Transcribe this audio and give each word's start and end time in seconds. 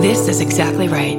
This 0.00 0.28
is 0.28 0.40
exactly 0.40 0.88
right. 0.88 1.18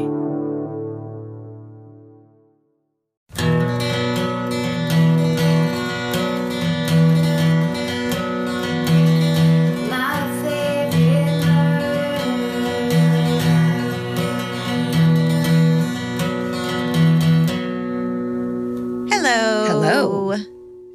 Hello. 19.13 19.65
Hello. 19.67 20.35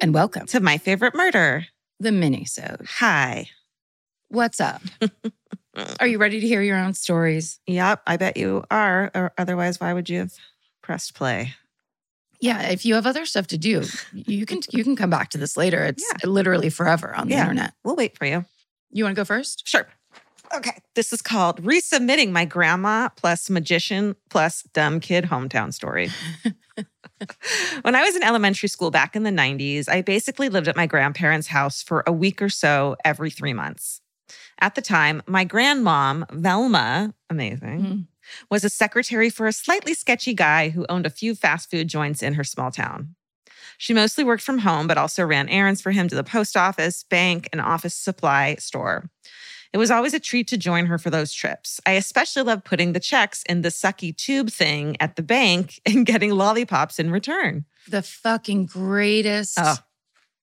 And 0.01 0.13
welcome 0.13 0.45
To 0.47 0.59
my 0.59 0.77
favorite 0.77 1.13
murder. 1.15 1.65
the 1.99 2.11
mini-sode. 2.11 2.85
Hi. 2.99 3.49
What's 4.29 4.59
up? 4.59 4.81
Are 5.99 6.07
you 6.07 6.17
ready 6.17 6.39
to 6.39 6.47
hear 6.47 6.61
your 6.61 6.77
own 6.77 6.93
stories? 6.93 7.59
Yep, 7.67 8.01
I 8.07 8.17
bet 8.17 8.37
you 8.37 8.63
are. 8.71 9.11
Or 9.13 9.31
otherwise, 9.37 9.79
why 9.79 9.93
would 9.93 10.09
you 10.09 10.19
have 10.19 10.33
pressed 10.81 11.13
play? 11.15 11.53
Yeah, 12.39 12.69
if 12.69 12.85
you 12.85 12.95
have 12.95 13.07
other 13.07 13.25
stuff 13.25 13.47
to 13.47 13.57
do, 13.57 13.83
you 14.13 14.45
can 14.45 14.61
you 14.71 14.83
can 14.83 14.95
come 14.95 15.09
back 15.09 15.29
to 15.31 15.37
this 15.37 15.57
later. 15.57 15.83
It's 15.85 16.03
Yeah. 16.23 16.27
literally 16.29 16.69
forever 16.69 17.15
on 17.15 17.27
the 17.27 17.33
Yeah. 17.35 17.41
internet. 17.43 17.73
We'll 17.83 17.95
wait 17.95 18.17
for 18.17 18.25
you. 18.25 18.45
You 18.91 19.03
want 19.03 19.15
to 19.15 19.19
go 19.19 19.25
first? 19.25 19.67
Sure. 19.67 19.87
Okay. 20.55 20.77
This 20.95 21.11
is 21.11 21.21
called 21.21 21.61
Resubmitting 21.63 22.31
My 22.31 22.45
Grandma 22.45 23.09
plus 23.09 23.49
Magician 23.49 24.15
plus 24.29 24.63
Dumb 24.73 24.99
Kid 24.99 25.25
Hometown 25.25 25.73
Story. 25.73 26.09
when 27.81 27.95
I 27.95 28.03
was 28.03 28.15
in 28.15 28.23
elementary 28.23 28.69
school 28.69 28.89
back 28.91 29.15
in 29.15 29.23
the 29.23 29.29
90s, 29.31 29.89
I 29.89 30.01
basically 30.01 30.47
lived 30.47 30.67
at 30.67 30.75
my 30.77 30.85
grandparents' 30.85 31.47
house 31.47 31.81
for 31.83 32.03
a 32.07 32.13
week 32.13 32.41
or 32.41 32.49
so 32.49 32.95
every 33.03 33.29
three 33.29 33.53
months. 33.53 33.99
At 34.59 34.75
the 34.75 34.81
time, 34.81 35.21
my 35.27 35.45
grandmom, 35.45 36.29
Velma, 36.31 37.13
amazing, 37.29 37.81
Mhm. 37.81 38.07
was 38.49 38.63
a 38.63 38.69
secretary 38.69 39.29
for 39.29 39.47
a 39.47 39.53
slightly 39.53 39.93
sketchy 39.93 40.33
guy 40.33 40.69
who 40.69 40.85
owned 40.89 41.05
a 41.05 41.09
few 41.11 41.35
fast 41.35 41.69
food 41.69 41.87
joints 41.87 42.21
in 42.23 42.33
her 42.33 42.43
small 42.43 42.71
town. 42.71 43.15
She 43.77 43.93
mostly 43.93 44.23
worked 44.23 44.41
from 44.43 44.59
home, 44.59 44.87
but 44.87 44.97
also 44.97 45.23
ran 45.23 45.49
errands 45.49 45.81
for 45.81 45.91
him 45.91 46.07
to 46.09 46.15
the 46.15 46.23
post 46.23 46.57
office, 46.57 47.03
bank, 47.03 47.47
and 47.51 47.61
office 47.61 47.93
supply 47.93 48.55
store. 48.55 49.09
It 49.73 49.77
was 49.77 49.91
always 49.91 50.13
a 50.15 50.19
treat 50.19 50.47
to 50.47 50.57
join 50.57 50.87
her 50.87 50.97
for 50.97 51.09
those 51.09 51.31
trips. 51.33 51.79
I 51.85 51.91
especially 51.91 52.41
loved 52.43 52.63
putting 52.65 52.93
the 52.93 52.99
checks 52.99 53.43
in 53.47 53.61
the 53.61 53.69
sucky 53.69 54.15
tube 54.15 54.49
thing 54.49 54.97
at 54.99 55.15
the 55.17 55.21
bank 55.21 55.79
and 55.85 56.05
getting 56.05 56.31
lollipops 56.31 56.97
in 56.99 57.11
return. 57.11 57.65
The 57.87 58.01
fucking 58.01 58.65
greatest. 58.67 59.55
Oh. 59.59 59.75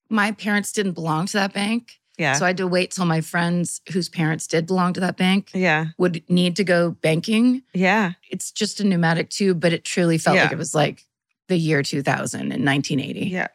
My 0.08 0.30
parents 0.32 0.70
didn't 0.72 0.92
belong 0.92 1.26
to 1.26 1.32
that 1.38 1.52
bank. 1.52 1.98
Yeah. 2.18 2.34
So 2.34 2.44
I 2.44 2.48
had 2.48 2.56
to 2.58 2.66
wait 2.66 2.92
till 2.92 3.06
my 3.06 3.20
friends 3.20 3.80
whose 3.92 4.08
parents 4.08 4.46
did 4.46 4.66
belong 4.66 4.92
to 4.94 5.00
that 5.00 5.16
bank 5.16 5.50
yeah. 5.52 5.86
would 5.98 6.22
need 6.28 6.56
to 6.56 6.64
go 6.64 6.92
banking. 6.92 7.62
Yeah. 7.72 8.12
It's 8.30 8.52
just 8.52 8.80
a 8.80 8.84
pneumatic 8.84 9.30
tube, 9.30 9.60
but 9.60 9.72
it 9.72 9.84
truly 9.84 10.18
felt 10.18 10.36
Yeah. 10.36 10.44
like 10.44 10.52
it 10.52 10.58
was 10.58 10.74
like 10.74 11.04
the 11.48 11.56
year 11.56 11.82
2000 11.82 12.40
in 12.40 12.64
1980. 12.64 13.26
Yeah. 13.26 13.48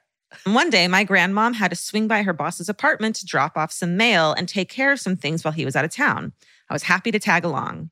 One 0.45 0.69
day, 0.69 0.87
my 0.87 1.05
grandmom 1.05 1.55
had 1.55 1.71
to 1.71 1.75
swing 1.75 2.07
by 2.07 2.21
her 2.21 2.33
boss's 2.33 2.69
apartment 2.69 3.15
to 3.17 3.25
drop 3.25 3.57
off 3.57 3.71
some 3.71 3.97
mail 3.97 4.33
and 4.33 4.47
take 4.47 4.69
care 4.69 4.91
of 4.91 4.99
some 4.99 5.15
things 5.15 5.43
while 5.43 5.53
he 5.53 5.65
was 5.65 5.75
out 5.75 5.85
of 5.85 5.91
town. 5.91 6.33
I 6.69 6.73
was 6.73 6.83
happy 6.83 7.11
to 7.11 7.19
tag 7.19 7.43
along. 7.43 7.89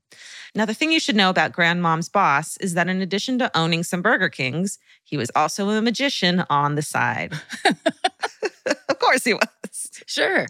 Now, 0.53 0.65
the 0.65 0.73
thing 0.73 0.91
you 0.91 0.99
should 0.99 1.15
know 1.15 1.31
about 1.31 1.51
grandmom's 1.51 2.09
boss 2.09 2.57
is 2.57 2.75
that 2.75 2.87
in 2.87 3.01
addition 3.01 3.39
to 3.39 3.57
owning 3.57 3.83
some 3.83 4.03
Burger 4.03 4.29
Kings, 4.29 4.77
he 5.03 5.17
was 5.17 5.31
also 5.35 5.67
a 5.69 5.81
magician 5.81 6.45
on 6.49 6.75
the 6.75 6.83
side. 6.83 7.33
of 8.89 8.99
course, 8.99 9.23
he 9.23 9.33
was. 9.33 9.47
Sure. 10.07 10.47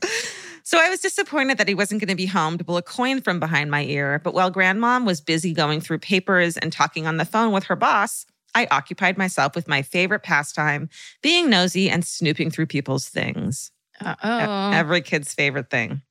So 0.64 0.80
I 0.80 0.90
was 0.90 1.02
disappointed 1.02 1.58
that 1.58 1.68
he 1.68 1.76
wasn't 1.76 2.00
going 2.00 2.10
to 2.10 2.16
be 2.16 2.26
home 2.26 2.58
to 2.58 2.64
pull 2.64 2.78
a 2.78 2.82
coin 2.82 3.22
from 3.22 3.40
behind 3.40 3.72
my 3.72 3.84
ear. 3.84 4.22
But 4.24 4.34
while 4.34 4.52
grandmom 4.52 5.06
was 5.06 5.20
busy 5.20 5.54
going 5.54 5.82
through 5.82 6.00
papers 6.00 6.58
and 6.58 6.72
talking 6.72 7.08
on 7.08 7.18
the 7.18 7.26
phone 7.26 7.52
with 7.52 7.66
her 7.66 7.76
boss, 7.76 8.26
I 8.54 8.68
occupied 8.72 9.18
myself 9.18 9.56
with 9.56 9.68
my 9.68 9.82
favorite 9.82 10.24
pastime, 10.24 10.90
being 11.22 11.50
nosy 11.50 11.90
and 11.90 12.06
snooping 12.06 12.52
through 12.52 12.68
people's 12.68 13.08
things. 13.10 13.72
Uh-oh. 14.00 14.72
Every 14.74 15.02
kid's 15.02 15.34
favorite 15.34 15.70
thing. 15.70 16.02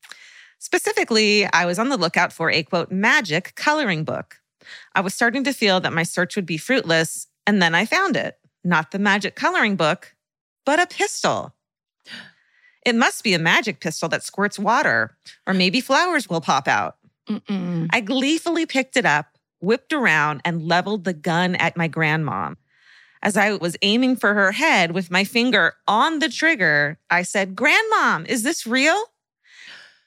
Specifically, 0.59 1.45
I 1.53 1.67
was 1.67 1.79
on 1.79 1.89
the 1.89 1.97
lookout 1.97 2.33
for 2.33 2.51
a 2.51 2.63
quote, 2.63 2.91
magic 2.91 3.55
coloring 3.57 4.05
book. 4.05 4.37
I 4.95 5.01
was 5.01 5.15
starting 5.15 5.45
to 5.45 5.53
feel 5.53 5.81
that 5.81 5.93
my 5.93 6.03
search 6.03 6.35
would 6.35 6.47
be 6.47 6.57
fruitless, 6.57 7.27
and 7.47 7.61
then 7.61 7.75
I 7.75 7.85
found 7.85 8.17
it. 8.17 8.39
Not 8.65 8.91
the 8.91 8.99
magic 8.99 9.37
coloring 9.37 9.77
book, 9.77 10.15
but 10.65 10.81
a 10.81 10.87
pistol. 10.87 11.53
It 12.87 12.95
must 12.95 13.25
be 13.25 13.35
a 13.35 13.39
magic 13.41 13.81
pistol 13.81 14.09
that 14.11 14.23
squirts 14.23 14.61
water, 14.61 15.17
or 15.45 15.53
maybe 15.53 15.81
flowers 15.81 16.31
will 16.31 16.41
pop 16.41 16.69
out. 16.69 16.99
Mm-mm. 17.29 17.89
I 17.91 18.01
gleefully 18.01 18.65
picked 18.65 18.97
it 18.97 19.05
up, 19.05 19.27
whipped 19.61 19.93
around, 19.93 20.41
and 20.45 20.63
leveled 20.63 21.03
the 21.03 21.13
gun 21.13 21.57
at 21.57 21.77
my 21.77 21.89
grandmom. 21.89 22.55
As 23.23 23.37
I 23.37 23.55
was 23.55 23.77
aiming 23.83 24.15
for 24.15 24.35
her 24.35 24.53
head 24.53 24.93
with 24.93 25.11
my 25.11 25.25
finger 25.25 25.75
on 25.89 26.21
the 26.21 26.29
trigger, 26.29 27.01
I 27.11 27.23
said, 27.23 27.57
Grandmom, 27.57 28.25
is 28.29 28.45
this 28.45 28.69
real? 28.69 29.03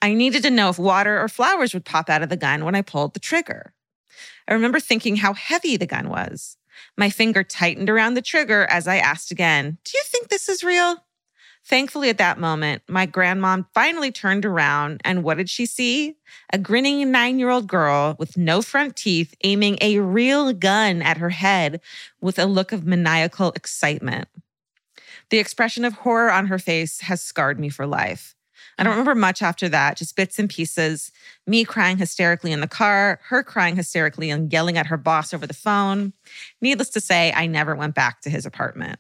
I 0.01 0.13
needed 0.13 0.44
to 0.44 0.50
know 0.50 0.69
if 0.69 0.79
water 0.79 1.19
or 1.19 1.28
flowers 1.28 1.73
would 1.73 1.84
pop 1.84 2.09
out 2.09 2.23
of 2.23 2.29
the 2.29 2.38
gun 2.38 2.63
when 2.63 2.75
I 2.75 2.81
pulled 2.81 3.13
the 3.13 3.19
trigger. 3.19 3.73
I 4.47 4.53
remember 4.53 4.79
thinking 4.79 5.18
how 5.18 5.34
heavy 5.34 5.75
the 5.75 5.85
gun 5.85 6.07
was. 6.07 6.56
My 6.97 7.09
finger 7.09 7.44
tightened 7.44 7.89
around 7.89 8.13
the 8.13 8.22
trigger 8.22 8.66
as 8.69 8.88
I 8.88 9.00
asked 9.00 9.31
again, 9.31 9.79
Do 9.84 9.97
you 9.97 10.03
think 10.06 10.29
this 10.29 10.47
is 10.47 10.63
real? 10.63 11.03
Thankfully, 11.69 12.09
at 12.09 12.18
that 12.18 12.40
moment, 12.40 12.81
my 12.88 13.06
grandmom 13.06 13.68
finally 13.75 14.12
turned 14.12 14.44
around, 14.44 15.02
and 15.06 15.24
what 15.24 15.38
did 15.38 15.52
she 15.52 15.68
see? 15.68 16.16
A 16.52 16.57
grinning 16.57 17.12
nine 17.12 17.38
year 17.38 17.52
old 17.52 17.68
girl 17.68 18.16
with 18.18 18.38
no 18.38 18.63
front 18.63 18.96
teeth 18.96 19.35
aiming 19.44 19.78
a 19.80 20.00
real 20.00 20.52
gun 20.52 21.03
at 21.03 21.18
her 21.18 21.30
head 21.30 21.80
with 22.22 22.40
a 22.40 22.47
look 22.47 22.72
of 22.72 22.88
maniacal 22.88 23.52
excitement. 23.52 24.28
The 25.30 25.38
expression 25.38 25.85
of 25.85 25.94
horror 25.94 26.31
on 26.31 26.47
her 26.47 26.57
face 26.57 27.02
has 27.02 27.22
scarred 27.22 27.59
me 27.59 27.69
for 27.69 27.86
life. 27.86 28.34
I 28.80 28.84
don't 28.84 28.94
mm-hmm. 28.94 29.01
remember 29.01 29.19
much 29.19 29.44
after 29.44 29.69
that, 29.69 29.97
just 29.97 30.16
bits 30.16 30.40
and 30.40 30.50
pieces. 30.50 31.12
Me 31.46 31.63
crying 31.63 32.00
hysterically 32.00 32.51
in 32.51 32.62
the 32.62 32.68
car, 32.68 33.19
her 33.25 33.44
crying 33.44 33.75
hysterically 33.75 34.31
and 34.31 34.51
yelling 34.51 34.75
at 34.80 34.88
her 34.88 34.97
boss 34.97 35.36
over 35.36 35.46
the 35.46 35.53
phone. 35.53 36.13
Needless 36.62 36.90
to 36.90 37.00
say, 37.00 37.31
I 37.31 37.46
never 37.46 37.75
went 37.75 37.94
back 37.94 38.22
to 38.22 38.31
his 38.31 38.47
apartment. 38.47 39.00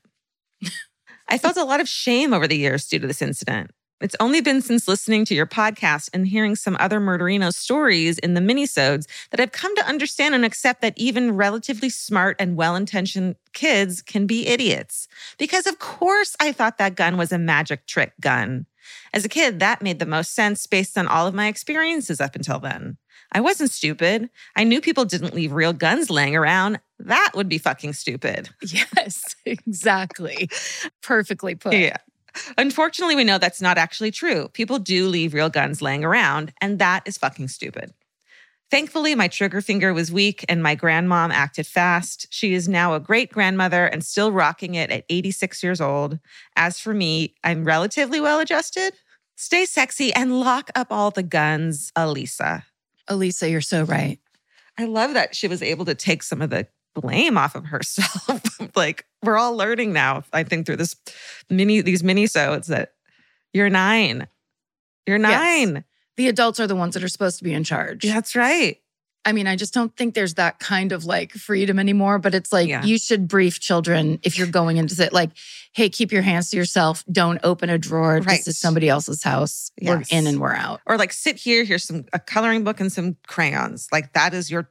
I 1.29 1.37
felt 1.37 1.57
a 1.57 1.63
lot 1.63 1.79
of 1.79 1.87
shame 1.87 2.33
over 2.33 2.47
the 2.47 2.57
years 2.57 2.87
due 2.87 2.99
to 2.99 3.07
this 3.07 3.21
incident. 3.21 3.71
It's 4.01 4.15
only 4.19 4.39
been 4.39 4.61
since 4.61 4.87
listening 4.87 5.25
to 5.25 5.35
your 5.35 5.45
podcast 5.45 6.09
and 6.13 6.25
hearing 6.25 6.55
some 6.55 6.77
other 6.79 6.99
murderino 6.99 7.53
stories 7.53 8.17
in 8.17 8.33
the 8.33 8.41
minisodes 8.41 9.05
that 9.29 9.41
I've 9.41 9.51
come 9.51 9.75
to 9.75 9.85
understand 9.85 10.33
and 10.33 10.45
accept 10.45 10.81
that 10.81 10.93
even 10.95 11.35
relatively 11.35 11.89
smart 11.89 12.37
and 12.39 12.55
well-intentioned 12.55 13.35
kids 13.53 14.01
can 14.01 14.25
be 14.25 14.47
idiots. 14.47 15.07
Because 15.37 15.67
of 15.67 15.79
course 15.79 16.35
I 16.39 16.53
thought 16.53 16.77
that 16.77 16.95
gun 16.95 17.17
was 17.17 17.33
a 17.33 17.37
magic 17.37 17.85
trick 17.87 18.13
gun. 18.21 18.65
As 19.13 19.25
a 19.25 19.29
kid, 19.29 19.59
that 19.59 19.81
made 19.81 19.99
the 19.99 20.05
most 20.05 20.33
sense 20.33 20.65
based 20.67 20.97
on 20.97 21.07
all 21.07 21.27
of 21.27 21.33
my 21.33 21.47
experiences 21.47 22.21
up 22.21 22.35
until 22.35 22.59
then. 22.59 22.97
I 23.31 23.41
wasn't 23.41 23.71
stupid. 23.71 24.29
I 24.55 24.63
knew 24.63 24.81
people 24.81 25.05
didn't 25.05 25.35
leave 25.35 25.51
real 25.51 25.73
guns 25.73 26.09
laying 26.09 26.35
around. 26.35 26.79
That 26.97 27.31
would 27.35 27.47
be 27.49 27.57
fucking 27.57 27.93
stupid. 27.93 28.49
Yes, 28.61 29.35
exactly. 29.45 30.49
Perfectly 31.01 31.55
put. 31.55 31.73
Yeah. 31.73 31.97
Unfortunately, 32.57 33.15
we 33.15 33.23
know 33.23 33.37
that's 33.37 33.61
not 33.61 33.77
actually 33.77 34.11
true. 34.11 34.49
People 34.49 34.79
do 34.79 35.07
leave 35.07 35.33
real 35.33 35.49
guns 35.49 35.81
laying 35.81 36.03
around, 36.03 36.53
and 36.61 36.79
that 36.79 37.03
is 37.05 37.17
fucking 37.17 37.47
stupid. 37.47 37.93
Thankfully, 38.71 39.15
my 39.15 39.27
trigger 39.27 39.61
finger 39.61 39.93
was 39.93 40.11
weak 40.11 40.45
and 40.47 40.61
my 40.61 40.75
grandmom 40.75 41.31
acted 41.31 41.65
fast. 41.65 42.27
She 42.29 42.53
is 42.53 42.69
now 42.69 42.93
a 42.93 42.99
great 42.99 43.31
grandmother 43.31 43.85
and 43.85 44.03
still 44.03 44.31
rocking 44.31 44.75
it 44.75 44.91
at 44.91 45.05
86 45.09 45.63
years 45.63 45.81
old. 45.81 46.19
As 46.55 46.79
for 46.79 46.93
me, 46.93 47.33
I'm 47.43 47.65
relatively 47.65 48.21
well 48.21 48.39
adjusted. 48.39 48.93
Stay 49.35 49.65
sexy 49.65 50.13
and 50.13 50.39
lock 50.39 50.69
up 50.75 50.87
all 50.91 51.09
the 51.09 51.23
guns, 51.23 51.91
Elisa. 51.95 52.65
Elisa, 53.07 53.49
you're 53.49 53.61
so 53.61 53.83
right. 53.83 54.19
I 54.77 54.85
love 54.85 55.13
that 55.13 55.35
she 55.35 55.47
was 55.47 55.63
able 55.63 55.85
to 55.85 55.95
take 55.95 56.21
some 56.21 56.41
of 56.41 56.51
the 56.51 56.67
blame 56.93 57.37
off 57.37 57.55
of 57.55 57.65
herself. 57.65 58.59
like 58.75 59.05
we're 59.23 59.37
all 59.37 59.55
learning 59.55 59.93
now, 59.93 60.23
I 60.31 60.43
think, 60.43 60.65
through 60.65 60.77
this 60.77 60.95
mini 61.49 61.81
these 61.81 62.03
mini 62.03 62.27
sodes 62.27 62.67
that 62.67 62.93
you're 63.53 63.69
nine. 63.69 64.27
You're 65.07 65.17
Yes. 65.75 65.83
The 66.17 66.27
adults 66.27 66.59
are 66.59 66.67
the 66.67 66.75
ones 66.75 66.93
that 66.95 67.03
are 67.03 67.07
supposed 67.09 67.37
to 67.39 67.43
be 67.43 67.53
in 67.53 67.63
charge. 67.63 68.03
That's 68.03 68.35
right. 68.35 68.77
I 69.25 69.33
mean, 69.33 69.47
I 69.47 69.57
just 69.57 69.73
don't 69.73 69.95
think 69.95 70.15
there's 70.15 70.35
that 70.35 70.59
kind 70.59 70.91
of 70.93 71.03
like 71.03 71.33
freedom 71.33 71.77
anymore, 71.77 72.19
but 72.19 72.33
it's 72.33 72.53
like 72.53 72.69
Yeah. 72.69 72.83
you 72.85 72.97
should 72.97 73.27
brief 73.27 73.59
children 73.59 74.17
if 74.23 74.37
you're 74.37 74.47
going 74.47 74.77
into 74.77 75.03
it, 75.03 75.11
like, 75.11 75.31
hey, 75.73 75.89
keep 75.89 76.11
your 76.13 76.21
hands 76.21 76.49
to 76.51 76.57
yourself. 76.57 77.03
Don't 77.11 77.39
open 77.43 77.69
a 77.69 77.77
drawer. 77.77 78.15
Right. 78.15 78.25
This 78.37 78.47
is 78.47 78.57
somebody 78.57 78.87
else's 78.87 79.21
house. 79.21 79.71
We're 79.81 80.03
in 80.09 80.25
and 80.25 80.39
we're 80.39 80.55
out. 80.55 80.79
Or 80.85 80.97
like 80.97 81.11
sit 81.11 81.35
here, 81.35 81.65
here's 81.65 81.83
some 81.83 82.05
a 82.13 82.19
coloring 82.19 82.63
book 82.63 82.79
and 82.79 82.91
some 82.91 83.17
crayons. 83.27 83.87
Like 83.91 84.13
that 84.13 84.33
is 84.33 84.49
your 84.49 84.69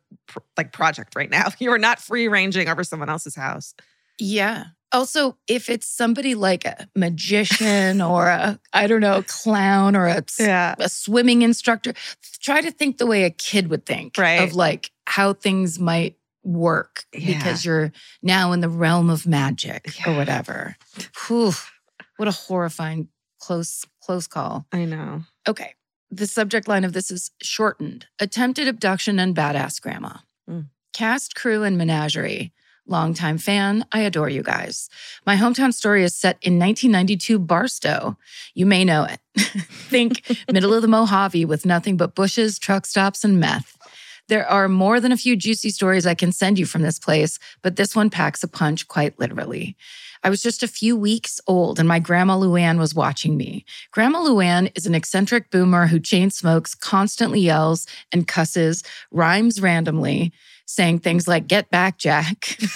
like 0.56 0.72
project 0.72 1.14
right 1.14 1.30
now. 1.30 1.48
You 1.60 1.70
are 1.72 1.78
not 1.78 2.00
free 2.00 2.26
ranging 2.26 2.68
over 2.68 2.84
someone 2.84 3.10
else's 3.10 3.34
house. 3.36 3.74
Yeah. 4.18 4.64
Also, 4.92 5.36
if 5.46 5.68
it's 5.68 5.86
somebody 5.86 6.34
like 6.34 6.64
a 6.64 6.88
magician 6.96 8.00
or 8.00 8.28
a, 8.28 8.58
I 8.72 8.86
don't 8.86 9.00
know, 9.02 9.22
clown 9.26 9.94
or 9.94 10.06
a, 10.06 10.24
Yeah. 10.38 10.74
a 10.78 10.88
swimming 10.88 11.42
instructor, 11.42 11.92
try 12.40 12.60
to 12.62 12.70
think 12.70 12.98
the 12.98 13.06
way 13.06 13.24
a 13.24 13.30
kid 13.30 13.68
would 13.68 13.84
think. 13.84 14.16
Right. 14.16 14.40
Of 14.42 14.54
like 14.54 14.90
how 15.06 15.34
things 15.34 15.78
might 15.78 16.16
work 16.42 17.04
Yeah. 17.12 17.36
because 17.36 17.64
you're 17.64 17.92
now 18.22 18.52
in 18.52 18.60
the 18.60 18.68
realm 18.70 19.10
of 19.10 19.26
magic 19.26 19.92
or 20.06 20.14
whatever. 20.14 20.76
Whew, 21.26 21.52
what 22.16 22.28
a 22.28 22.32
horrifying 22.32 23.08
close 23.40 23.84
close 24.00 24.26
call. 24.26 24.64
I 24.72 24.86
know. 24.86 25.24
Okay. 25.46 25.74
The 26.10 26.26
subject 26.26 26.66
line 26.66 26.84
of 26.84 26.94
this 26.94 27.10
is 27.10 27.30
shortened 27.42 28.06
attempted 28.18 28.66
abduction 28.68 29.18
and 29.18 29.36
badass 29.36 29.80
grandma. 29.82 30.16
Mm. 30.48 30.68
Cast, 30.94 31.34
crew, 31.34 31.62
and 31.62 31.76
menagerie. 31.76 32.52
Longtime 32.88 33.38
fan. 33.38 33.84
I 33.92 34.00
adore 34.00 34.28
you 34.28 34.42
guys. 34.42 34.88
My 35.26 35.36
hometown 35.36 35.72
story 35.72 36.02
is 36.04 36.16
set 36.16 36.38
in 36.42 36.58
1992 36.58 37.38
Barstow. 37.38 38.16
You 38.54 38.66
may 38.66 38.84
know 38.84 39.04
it. 39.04 39.20
Think 39.36 40.22
middle 40.52 40.74
of 40.74 40.82
the 40.82 40.88
Mojave 40.88 41.44
with 41.44 41.66
nothing 41.66 41.96
but 41.96 42.14
bushes, 42.14 42.58
truck 42.58 42.86
stops, 42.86 43.24
and 43.24 43.38
meth. 43.38 43.76
There 44.28 44.46
are 44.46 44.68
more 44.68 45.00
than 45.00 45.12
a 45.12 45.16
few 45.16 45.36
juicy 45.36 45.70
stories 45.70 46.06
I 46.06 46.14
can 46.14 46.32
send 46.32 46.58
you 46.58 46.66
from 46.66 46.82
this 46.82 46.98
place, 46.98 47.38
but 47.62 47.76
this 47.76 47.96
one 47.96 48.10
packs 48.10 48.42
a 48.42 48.48
punch 48.48 48.86
quite 48.86 49.18
literally. 49.18 49.76
I 50.24 50.30
was 50.30 50.42
just 50.42 50.62
a 50.62 50.68
few 50.68 50.96
weeks 50.96 51.40
old 51.46 51.78
and 51.78 51.88
my 51.88 51.98
grandma 51.98 52.36
Luann 52.36 52.78
was 52.78 52.94
watching 52.94 53.36
me. 53.36 53.64
Grandma 53.90 54.20
Luann 54.20 54.70
is 54.76 54.86
an 54.86 54.94
eccentric 54.94 55.50
boomer 55.50 55.86
who 55.86 56.00
chain 56.00 56.30
smokes, 56.30 56.74
constantly 56.74 57.40
yells 57.40 57.86
and 58.12 58.26
cusses, 58.26 58.82
rhymes 59.10 59.60
randomly, 59.60 60.32
saying 60.66 61.00
things 61.00 61.26
like, 61.26 61.46
Get 61.46 61.70
back, 61.70 61.98
Jack. 61.98 62.58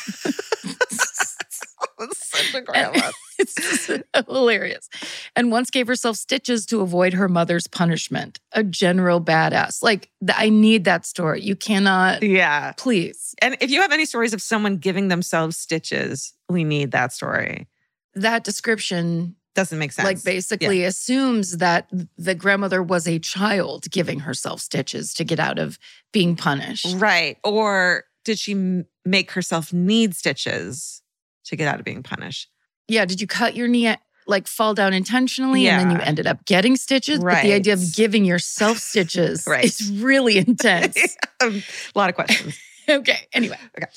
Such 2.13 2.55
a 2.55 2.61
grandma. 2.63 3.11
it's 3.39 3.91
hilarious. 4.27 4.89
And 5.37 5.51
once 5.51 5.71
gave 5.71 5.87
herself 5.87 6.17
stitches 6.17 6.67
to 6.67 6.81
avoid 6.81 7.13
her 7.15 7.29
mother's 7.29 7.67
punishment. 7.67 8.41
A 8.53 8.63
general 8.63 9.21
badass. 9.21 9.83
Like, 9.83 10.11
I 10.35 10.49
need 10.49 10.85
that 10.85 11.07
story. 11.07 11.43
You 11.43 11.57
cannot, 11.57 12.23
yeah. 12.23 12.73
please. 12.77 13.35
And 13.41 13.57
if 13.61 13.71
you 13.71 13.81
have 13.81 13.93
any 13.93 14.07
stories 14.07 14.35
of 14.35 14.43
someone 14.43 14.77
giving 14.77 15.09
themselves 15.09 15.57
stitches, 15.57 16.35
we 16.53 16.65
need 16.65 16.93
that 16.93 17.13
story. 17.13 17.67
That 18.15 18.45
description, 18.45 19.37
Doesn't 19.55 19.79
make 19.79 19.93
sense. 19.93 20.05
like, 20.07 20.23
basically 20.25 20.85
assumes 20.85 21.59
that 21.59 21.91
the 22.19 22.35
grandmother 22.35 22.83
was 22.83 23.09
a 23.09 23.19
child 23.19 23.91
giving 23.91 24.21
herself 24.21 24.61
stitches 24.61 25.15
to 25.15 25.25
get 25.25 25.41
out 25.41 25.59
of 25.59 25.79
being 26.13 26.37
punished. 26.37 26.95
right. 26.97 27.39
Or 27.43 28.05
did 28.25 28.39
she 28.39 28.83
make 29.05 29.33
herself 29.33 29.73
need 29.73 30.15
stitches 30.15 31.03
to 31.47 31.57
get 31.57 31.67
out 31.69 31.79
of 31.81 31.85
being 31.85 32.03
punished? 32.03 32.49
Yeah. 32.89 33.05
Did 33.05 33.21
you 33.21 33.27
cut 33.27 33.57
your 33.57 33.67
knee? 33.69 33.95
Like 34.25 34.47
fall 34.47 34.73
down 34.73 34.93
intentionally, 34.95 35.67
and 35.67 35.91
then 35.91 35.97
you 35.97 36.03
ended 36.03 36.29
up 36.29 36.45
getting 36.47 36.77
stitches. 36.77 37.19
But 37.19 37.43
the 37.43 37.53
idea 37.55 37.73
of 37.73 37.83
giving 37.93 38.25
yourself 38.25 38.79
stitches 38.79 39.45
Right. 39.49 39.65
is 39.65 39.91
really 39.91 40.39
intense. 40.47 40.97
a 41.41 41.51
lot 41.97 42.09
of 42.09 42.15
questions. 42.15 42.57
okay. 42.89 43.27
Anyway. 43.33 43.59
Okay. 43.77 43.91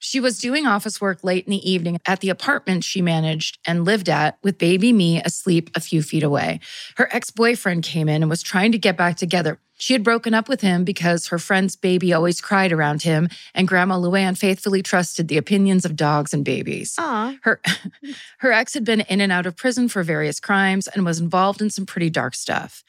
She 0.00 0.18
was 0.18 0.38
doing 0.38 0.66
office 0.66 1.00
work 1.00 1.22
late 1.22 1.44
in 1.44 1.50
the 1.50 1.70
evening 1.70 1.98
at 2.06 2.20
the 2.20 2.30
apartment 2.30 2.84
she 2.84 3.02
managed 3.02 3.58
and 3.66 3.84
lived 3.84 4.08
at 4.08 4.38
with 4.42 4.56
baby 4.56 4.94
me 4.94 5.22
asleep 5.22 5.70
a 5.74 5.80
few 5.80 6.02
feet 6.02 6.22
away. 6.22 6.60
Her 6.96 7.08
ex 7.12 7.30
boyfriend 7.30 7.84
came 7.84 8.08
in 8.08 8.22
and 8.22 8.30
was 8.30 8.42
trying 8.42 8.72
to 8.72 8.78
get 8.78 8.96
back 8.96 9.16
together. 9.16 9.58
She 9.76 9.92
had 9.92 10.02
broken 10.02 10.34
up 10.34 10.48
with 10.48 10.62
him 10.62 10.84
because 10.84 11.28
her 11.28 11.38
friend's 11.38 11.76
baby 11.76 12.12
always 12.12 12.40
cried 12.40 12.72
around 12.72 13.02
him, 13.02 13.28
and 13.54 13.68
Grandma 13.68 13.98
Luann 13.98 14.36
faithfully 14.36 14.82
trusted 14.82 15.28
the 15.28 15.38
opinions 15.38 15.84
of 15.84 15.96
dogs 15.96 16.34
and 16.34 16.44
babies. 16.44 16.96
Aw. 16.98 17.36
Her, 17.42 17.60
her 18.38 18.52
ex 18.52 18.74
had 18.74 18.84
been 18.84 19.00
in 19.02 19.20
and 19.20 19.32
out 19.32 19.46
of 19.46 19.56
prison 19.56 19.88
for 19.88 20.02
various 20.02 20.40
crimes 20.40 20.86
and 20.88 21.04
was 21.04 21.20
involved 21.20 21.62
in 21.62 21.70
some 21.70 21.86
pretty 21.86 22.10
dark 22.10 22.34
stuff. 22.34 22.82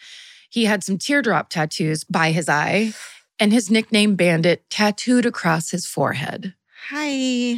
He 0.49 0.65
had 0.65 0.83
some 0.83 0.97
teardrop 0.97 1.49
tattoos 1.49 2.03
by 2.03 2.31
his 2.31 2.49
eye 2.49 2.93
and 3.39 3.51
his 3.51 3.71
nickname 3.71 4.15
Bandit 4.15 4.69
tattooed 4.69 5.25
across 5.25 5.71
his 5.71 5.85
forehead. 5.85 6.53
Hi. 6.89 7.57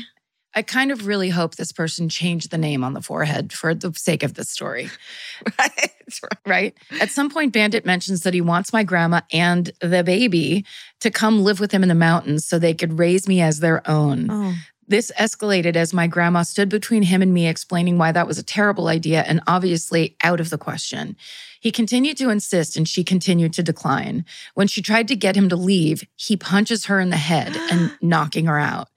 I 0.55 0.61
kind 0.61 0.91
of 0.91 1.07
really 1.07 1.29
hope 1.29 1.55
this 1.55 1.71
person 1.71 2.09
changed 2.09 2.51
the 2.51 2.57
name 2.59 2.83
on 2.83 2.93
the 2.93 3.01
forehead 3.01 3.51
for 3.51 3.73
the 3.73 3.91
sake 3.95 4.21
of 4.21 4.35
this 4.35 4.49
story, 4.51 4.89
Right. 5.59 5.99
right? 6.45 6.77
At 7.01 7.09
some 7.09 7.29
point, 7.31 7.53
Bandit 7.53 7.85
mentions 7.85 8.21
that 8.21 8.35
he 8.35 8.41
wants 8.41 8.71
my 8.71 8.83
grandma 8.83 9.21
and 9.31 9.71
the 9.81 10.03
baby 10.03 10.63
to 10.99 11.09
come 11.09 11.43
live 11.43 11.59
with 11.59 11.71
him 11.71 11.81
in 11.81 11.89
the 11.89 11.95
mountains 11.95 12.45
so 12.45 12.59
they 12.59 12.75
could 12.75 12.99
raise 12.99 13.27
me 13.27 13.41
as 13.41 13.61
their 13.61 13.87
own. 13.89 14.29
Oh. 14.29 14.53
This 14.87 15.11
escalated 15.17 15.75
as 15.75 15.93
my 15.93 16.05
grandma 16.07 16.43
stood 16.43 16.69
between 16.69 17.03
him 17.03 17.21
and 17.21 17.33
me, 17.33 17.47
explaining 17.47 17.97
why 17.97 18.11
that 18.11 18.27
was 18.27 18.37
a 18.37 18.43
terrible 18.43 18.89
idea 18.89 19.21
and 19.21 19.41
obviously 19.47 20.17
out 20.23 20.39
of 20.41 20.49
the 20.49 20.57
question. 20.57 21.15
He 21.61 21.71
continued 21.71 22.17
to 22.17 22.29
insist 22.29 22.75
and 22.75 22.87
she 22.87 23.03
continued 23.05 23.53
to 23.53 23.63
decline. 23.63 24.25
When 24.53 24.67
she 24.67 24.81
tried 24.81 25.07
to 25.07 25.15
get 25.15 25.37
him 25.37 25.47
to 25.49 25.55
leave, 25.55 26.03
he 26.17 26.35
punches 26.35 26.85
her 26.85 26.99
in 26.99 27.09
the 27.09 27.17
head 27.17 27.55
and 27.71 27.97
knocking 28.01 28.45
her 28.47 28.59
out. 28.59 28.89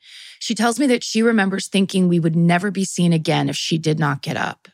She 0.46 0.54
tells 0.54 0.78
me 0.78 0.86
that 0.86 1.02
she 1.02 1.22
remembers 1.22 1.66
thinking 1.66 2.06
we 2.06 2.20
would 2.20 2.36
never 2.36 2.70
be 2.70 2.84
seen 2.84 3.12
again 3.12 3.48
if 3.48 3.56
she 3.56 3.78
did 3.78 3.98
not 3.98 4.22
get 4.22 4.36
up. 4.36 4.68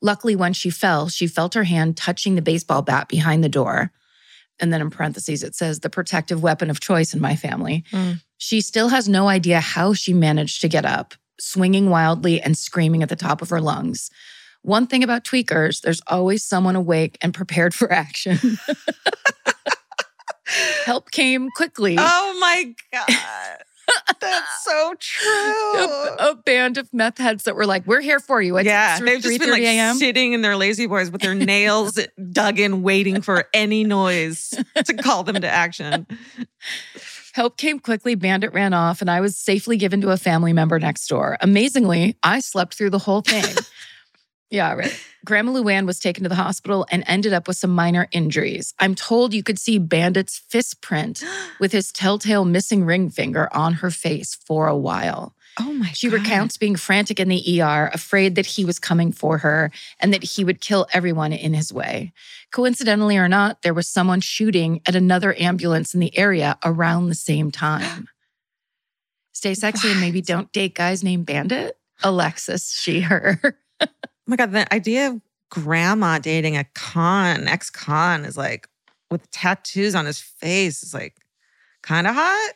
Luckily, 0.00 0.34
when 0.34 0.54
she 0.54 0.70
fell, 0.70 1.10
she 1.10 1.26
felt 1.26 1.52
her 1.52 1.64
hand 1.64 1.98
touching 1.98 2.36
the 2.36 2.40
baseball 2.40 2.80
bat 2.80 3.06
behind 3.06 3.44
the 3.44 3.50
door. 3.50 3.92
And 4.60 4.72
then 4.72 4.80
in 4.80 4.88
parentheses, 4.88 5.42
it 5.42 5.54
says 5.54 5.80
the 5.80 5.90
protective 5.90 6.42
weapon 6.42 6.70
of 6.70 6.80
choice 6.80 7.12
in 7.12 7.20
my 7.20 7.36
family. 7.36 7.84
Mm. 7.92 8.22
She 8.38 8.62
still 8.62 8.88
has 8.88 9.10
no 9.10 9.28
idea 9.28 9.60
how 9.60 9.92
she 9.92 10.14
managed 10.14 10.62
to 10.62 10.70
get 10.70 10.86
up, 10.86 11.12
swinging 11.38 11.90
wildly 11.90 12.40
and 12.40 12.56
screaming 12.56 13.02
at 13.02 13.10
the 13.10 13.14
top 13.14 13.42
of 13.42 13.50
her 13.50 13.60
lungs. 13.60 14.10
One 14.62 14.86
thing 14.86 15.04
about 15.04 15.24
tweakers, 15.24 15.82
there's 15.82 16.00
always 16.06 16.42
someone 16.42 16.76
awake 16.76 17.18
and 17.20 17.34
prepared 17.34 17.74
for 17.74 17.92
action. 17.92 18.38
Help 20.86 21.10
came 21.10 21.50
quickly. 21.54 21.96
Oh 21.98 22.38
my 22.40 22.74
God. 22.90 23.58
That's 24.20 24.64
so 24.64 24.94
true. 24.98 25.78
A, 25.78 26.16
a 26.30 26.34
band 26.34 26.76
of 26.78 26.92
meth 26.92 27.18
heads 27.18 27.44
that 27.44 27.56
were 27.56 27.66
like, 27.66 27.86
"We're 27.86 28.00
here 28.00 28.20
for 28.20 28.42
you." 28.42 28.58
At 28.58 28.64
yeah, 28.64 28.98
3 28.98 29.10
they've 29.10 29.22
just 29.22 29.40
been 29.40 29.50
like 29.50 29.96
sitting 29.96 30.32
in 30.32 30.42
their 30.42 30.56
lazy 30.56 30.86
boys 30.86 31.10
with 31.10 31.22
their 31.22 31.34
nails 31.34 31.98
dug 32.32 32.58
in, 32.58 32.82
waiting 32.82 33.22
for 33.22 33.48
any 33.54 33.84
noise 33.84 34.54
to 34.84 34.94
call 34.94 35.24
them 35.24 35.40
to 35.40 35.48
action. 35.48 36.06
Help 37.32 37.56
came 37.56 37.78
quickly, 37.78 38.14
Bandit 38.16 38.52
ran 38.52 38.74
off, 38.74 39.00
and 39.00 39.10
I 39.10 39.20
was 39.20 39.36
safely 39.36 39.76
given 39.76 40.00
to 40.00 40.10
a 40.10 40.16
family 40.16 40.52
member 40.52 40.78
next 40.78 41.06
door. 41.06 41.38
Amazingly, 41.40 42.16
I 42.22 42.40
slept 42.40 42.74
through 42.74 42.90
the 42.90 42.98
whole 42.98 43.20
thing. 43.20 43.44
Yeah, 44.50 44.72
right. 44.74 45.06
Grandma 45.24 45.52
Luann 45.52 45.86
was 45.86 46.00
taken 46.00 46.22
to 46.24 46.28
the 46.28 46.34
hospital 46.34 46.86
and 46.90 47.04
ended 47.06 47.32
up 47.32 47.46
with 47.46 47.56
some 47.56 47.70
minor 47.74 48.08
injuries. 48.10 48.74
I'm 48.78 48.94
told 48.94 49.32
you 49.34 49.42
could 49.42 49.58
see 49.58 49.78
Bandit's 49.78 50.38
fist 50.38 50.80
print 50.80 51.22
with 51.60 51.72
his 51.72 51.92
telltale 51.92 52.44
missing 52.44 52.84
ring 52.84 53.10
finger 53.10 53.52
on 53.54 53.74
her 53.74 53.90
face 53.90 54.34
for 54.34 54.66
a 54.66 54.76
while. 54.76 55.34
Oh 55.58 55.72
my 55.72 55.88
She 55.88 56.08
God. 56.08 56.20
recounts 56.20 56.56
being 56.56 56.76
frantic 56.76 57.20
in 57.20 57.28
the 57.28 57.60
ER, 57.60 57.90
afraid 57.92 58.34
that 58.36 58.46
he 58.46 58.64
was 58.64 58.78
coming 58.78 59.12
for 59.12 59.38
her 59.38 59.70
and 59.98 60.14
that 60.14 60.22
he 60.22 60.44
would 60.44 60.60
kill 60.60 60.86
everyone 60.92 61.32
in 61.32 61.54
his 61.54 61.72
way. 61.72 62.12
Coincidentally 62.50 63.18
or 63.18 63.28
not, 63.28 63.62
there 63.62 63.74
was 63.74 63.88
someone 63.88 64.20
shooting 64.20 64.80
at 64.86 64.94
another 64.94 65.34
ambulance 65.38 65.92
in 65.92 66.00
the 66.00 66.16
area 66.16 66.56
around 66.64 67.08
the 67.08 67.14
same 67.14 67.50
time. 67.52 68.08
Stay 69.32 69.54
sexy 69.54 69.90
and 69.90 70.00
maybe 70.00 70.22
don't 70.22 70.52
date 70.52 70.74
guys 70.74 71.02
named 71.02 71.26
Bandit. 71.26 71.76
Alexis, 72.02 72.72
she, 72.72 73.00
her. 73.00 73.40
My 74.30 74.36
God, 74.36 74.52
the 74.52 74.72
idea 74.72 75.08
of 75.08 75.20
grandma 75.50 76.20
dating 76.20 76.56
a 76.56 76.62
con, 76.74 77.48
ex 77.48 77.68
con, 77.68 78.24
is 78.24 78.36
like 78.36 78.68
with 79.10 79.28
tattoos 79.32 79.96
on 79.96 80.06
his 80.06 80.20
face 80.20 80.84
is 80.84 80.94
like 80.94 81.16
kind 81.82 82.06
of 82.06 82.14
hot. 82.14 82.52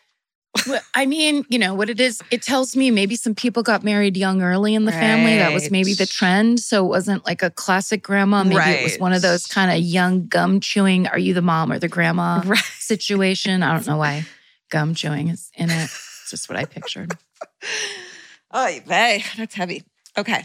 Well, 0.69 0.81
I 0.95 1.05
mean, 1.05 1.45
you 1.49 1.59
know 1.59 1.75
what 1.75 1.91
it 1.91 1.99
is? 1.99 2.23
It 2.31 2.43
tells 2.43 2.77
me 2.77 2.93
maybe 2.93 3.17
some 3.17 3.35
people 3.35 3.65
got 3.65 3.83
married 3.83 4.17
young 4.17 4.41
early 4.41 4.77
in 4.77 4.85
the 4.85 4.93
family. 4.93 5.37
That 5.37 5.53
was 5.53 5.69
maybe 5.73 5.95
the 5.95 6.07
trend. 6.07 6.61
So 6.61 6.85
it 6.85 6.89
wasn't 6.89 7.27
like 7.27 7.43
a 7.43 7.51
classic 7.51 8.05
grandma. 8.05 8.45
Maybe 8.45 8.71
it 8.71 8.81
was 8.85 8.97
one 8.99 9.13
of 9.13 9.21
those 9.23 9.45
kind 9.49 9.73
of 9.73 9.79
young 9.79 10.29
gum 10.29 10.61
chewing, 10.61 11.09
are 11.09 11.19
you 11.19 11.35
the 11.35 11.43
mom 11.43 11.73
or 11.73 11.81
the 11.81 11.89
grandma 11.89 12.41
Right. 12.47 12.59
situation? 12.79 13.65
I 13.65 13.75
don't 13.75 13.89
know 13.89 13.97
why 13.97 14.25
gum 14.71 14.95
chewing 14.95 15.27
is 15.27 15.51
in 15.57 15.71
it. 15.71 15.85
It's 15.87 16.31
just 16.31 16.49
what 16.49 16.57
I 16.57 16.67
pictured. 16.67 17.19
Oh, 18.57 18.79
vey, 18.87 19.25
that's 19.37 19.57
heavy. 19.57 19.83
Okay. 20.17 20.45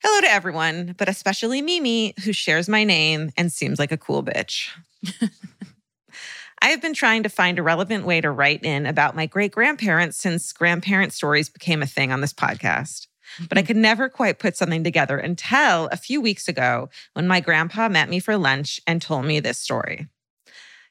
Hello 0.00 0.20
to 0.20 0.30
everyone, 0.30 0.94
but 0.96 1.08
especially 1.08 1.60
Mimi, 1.60 2.14
who 2.24 2.32
shares 2.32 2.68
my 2.68 2.84
name 2.84 3.30
and 3.36 3.52
seems 3.52 3.80
like 3.80 3.90
a 3.90 3.96
cool 3.96 4.22
bitch. 4.22 4.70
I 6.62 6.68
have 6.68 6.80
been 6.80 6.94
trying 6.94 7.24
to 7.24 7.28
find 7.28 7.58
a 7.58 7.64
relevant 7.64 8.06
way 8.06 8.20
to 8.20 8.30
write 8.30 8.62
in 8.62 8.86
about 8.86 9.16
my 9.16 9.26
great 9.26 9.50
grandparents 9.50 10.16
since 10.16 10.52
grandparent 10.52 11.12
stories 11.12 11.48
became 11.48 11.82
a 11.82 11.86
thing 11.86 12.12
on 12.12 12.20
this 12.20 12.32
podcast. 12.32 13.08
But 13.48 13.58
I 13.58 13.62
could 13.64 13.76
never 13.76 14.08
quite 14.08 14.38
put 14.38 14.56
something 14.56 14.84
together 14.84 15.18
until 15.18 15.88
a 15.88 15.96
few 15.96 16.20
weeks 16.20 16.46
ago 16.46 16.90
when 17.14 17.26
my 17.26 17.40
grandpa 17.40 17.88
met 17.88 18.08
me 18.08 18.20
for 18.20 18.36
lunch 18.36 18.80
and 18.86 19.02
told 19.02 19.24
me 19.24 19.40
this 19.40 19.58
story. 19.58 20.06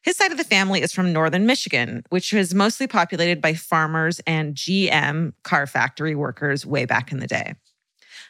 His 0.01 0.17
side 0.17 0.31
of 0.31 0.37
the 0.37 0.43
family 0.43 0.81
is 0.81 0.91
from 0.91 1.13
northern 1.13 1.45
Michigan, 1.45 2.03
which 2.09 2.33
was 2.33 2.53
mostly 2.53 2.87
populated 2.87 3.41
by 3.41 3.53
farmers 3.53 4.19
and 4.27 4.53
GM 4.53 5.31
car 5.43 5.65
factory 5.65 6.15
workers 6.15 6.65
way 6.65 6.83
back 6.83 7.13
in 7.13 7.19
the 7.19 7.27
day. 7.27 7.55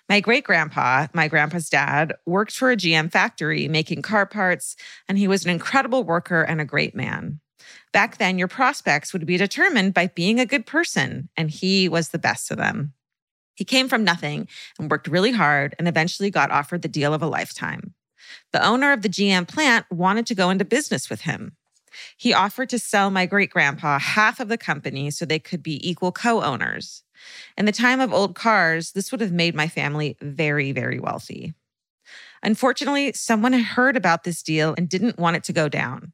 My 0.09 0.21
great 0.21 0.45
grandpa, 0.45 1.07
my 1.13 1.27
grandpa's 1.27 1.69
dad, 1.69 2.13
worked 2.25 2.53
for 2.53 2.71
a 2.71 2.77
GM 2.77 3.11
factory 3.11 3.67
making 3.67 4.03
car 4.03 4.25
parts, 4.25 4.77
and 5.09 5.17
he 5.17 5.27
was 5.27 5.43
an 5.43 5.51
incredible 5.51 6.03
worker 6.03 6.43
and 6.43 6.61
a 6.61 6.65
great 6.65 6.95
man. 6.95 7.41
Back 7.91 8.17
then, 8.17 8.37
your 8.37 8.47
prospects 8.47 9.11
would 9.11 9.25
be 9.25 9.37
determined 9.37 9.93
by 9.93 10.07
being 10.07 10.39
a 10.39 10.45
good 10.45 10.65
person, 10.65 11.29
and 11.35 11.51
he 11.51 11.89
was 11.89 12.09
the 12.09 12.19
best 12.19 12.51
of 12.51 12.57
them. 12.57 12.93
He 13.55 13.65
came 13.65 13.89
from 13.89 14.03
nothing 14.03 14.47
and 14.79 14.89
worked 14.89 15.07
really 15.07 15.31
hard 15.31 15.75
and 15.77 15.87
eventually 15.87 16.29
got 16.29 16.51
offered 16.51 16.83
the 16.83 16.87
deal 16.87 17.13
of 17.13 17.21
a 17.21 17.27
lifetime. 17.27 17.93
The 18.53 18.65
owner 18.65 18.93
of 18.93 19.01
the 19.01 19.09
GM 19.09 19.47
plant 19.47 19.85
wanted 19.91 20.25
to 20.27 20.35
go 20.35 20.49
into 20.49 20.63
business 20.63 21.09
with 21.09 21.21
him. 21.21 21.57
He 22.15 22.33
offered 22.33 22.69
to 22.69 22.79
sell 22.79 23.09
my 23.09 23.25
great 23.25 23.49
grandpa 23.49 23.99
half 23.99 24.39
of 24.39 24.47
the 24.47 24.57
company 24.57 25.09
so 25.09 25.25
they 25.25 25.39
could 25.39 25.63
be 25.63 25.87
equal 25.87 26.11
co 26.11 26.43
owners. 26.43 27.03
In 27.57 27.65
the 27.65 27.71
time 27.71 27.99
of 27.99 28.13
old 28.13 28.35
cars, 28.35 28.91
this 28.91 29.11
would 29.11 29.21
have 29.21 29.31
made 29.31 29.55
my 29.55 29.67
family 29.67 30.17
very, 30.21 30.71
very 30.71 30.99
wealthy. 30.99 31.53
Unfortunately, 32.43 33.11
someone 33.13 33.53
had 33.53 33.63
heard 33.63 33.97
about 33.97 34.23
this 34.23 34.43
deal 34.43 34.75
and 34.77 34.87
didn't 34.87 35.19
want 35.19 35.37
it 35.37 35.43
to 35.45 35.53
go 35.53 35.67
down. 35.67 36.13